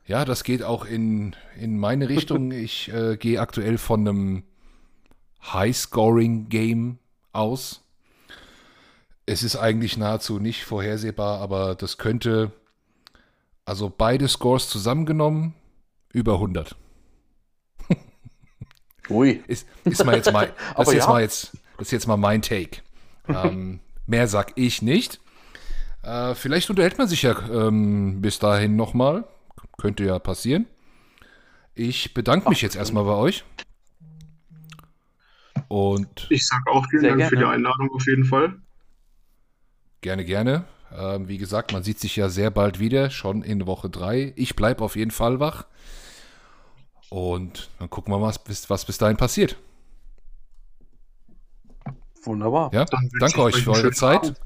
[0.06, 2.52] Ja, das geht auch in, in meine Richtung.
[2.62, 4.44] Ich äh, gehe aktuell von einem
[5.42, 7.00] High-Scoring-Game
[7.34, 7.81] aus.
[9.32, 12.52] Es ist eigentlich nahezu nicht vorhersehbar, aber das könnte,
[13.64, 15.54] also beide Scores zusammengenommen,
[16.12, 16.76] über 100.
[19.10, 19.42] Ui.
[19.48, 21.10] Ist, ist mal jetzt mal, das, ist jetzt ja.
[21.10, 22.82] mal jetzt, das ist jetzt mal mein Take.
[23.30, 25.22] Ähm, mehr sag ich nicht.
[26.04, 29.24] Äh, vielleicht unterhält man sich ja ähm, bis dahin nochmal.
[29.78, 30.68] Könnte ja passieren.
[31.74, 33.46] Ich bedanke mich Ach, jetzt erstmal bei euch.
[35.70, 37.30] Und ich sage auch vielen Dank gerne.
[37.30, 38.60] für die Einladung auf jeden Fall.
[40.02, 40.66] Gerne, gerne.
[40.91, 44.34] Ähm, wie gesagt, man sieht sich ja sehr bald wieder, schon in Woche 3.
[44.36, 45.66] Ich bleibe auf jeden Fall wach.
[47.10, 49.58] Und dann gucken wir mal, was bis, was bis dahin passiert.
[52.24, 52.72] Wunderbar.
[52.74, 52.86] Ja,
[53.20, 54.24] danke euch für eure Zeit.
[54.24, 54.41] Abend.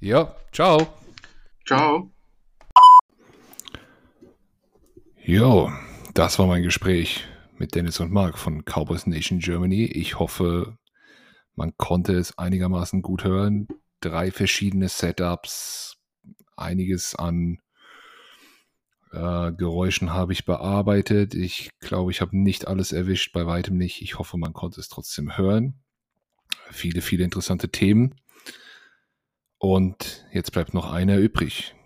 [0.00, 0.88] Ja, ciao.
[1.66, 2.10] Ciao.
[5.24, 5.70] Jo,
[6.14, 7.24] das war mein Gespräch
[7.58, 9.84] mit Dennis und Mark von Cowboys Nation Germany.
[9.84, 10.76] Ich hoffe,
[11.54, 13.68] man konnte es einigermaßen gut hören.
[14.02, 15.96] Drei verschiedene Setups,
[16.56, 17.60] einiges an
[19.12, 21.34] äh, Geräuschen habe ich bearbeitet.
[21.34, 24.02] Ich glaube, ich habe nicht alles erwischt, bei weitem nicht.
[24.02, 25.80] Ich hoffe, man konnte es trotzdem hören.
[26.70, 28.16] Viele, viele interessante Themen.
[29.58, 31.76] Und jetzt bleibt noch einer übrig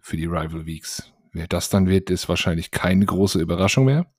[0.00, 1.12] für die Rival Weeks.
[1.32, 4.12] Wer das dann wird, ist wahrscheinlich keine große Überraschung mehr.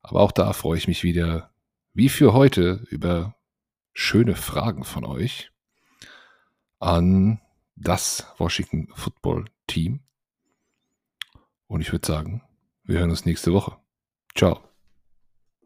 [0.00, 1.52] Aber auch da freue ich mich wieder,
[1.92, 3.36] wie für heute, über
[3.92, 5.50] schöne Fragen von euch
[6.78, 7.40] an
[7.76, 10.00] das Washington Football Team.
[11.66, 12.42] Und ich würde sagen,
[12.84, 13.76] wir hören uns nächste Woche.
[14.34, 14.60] Ciao.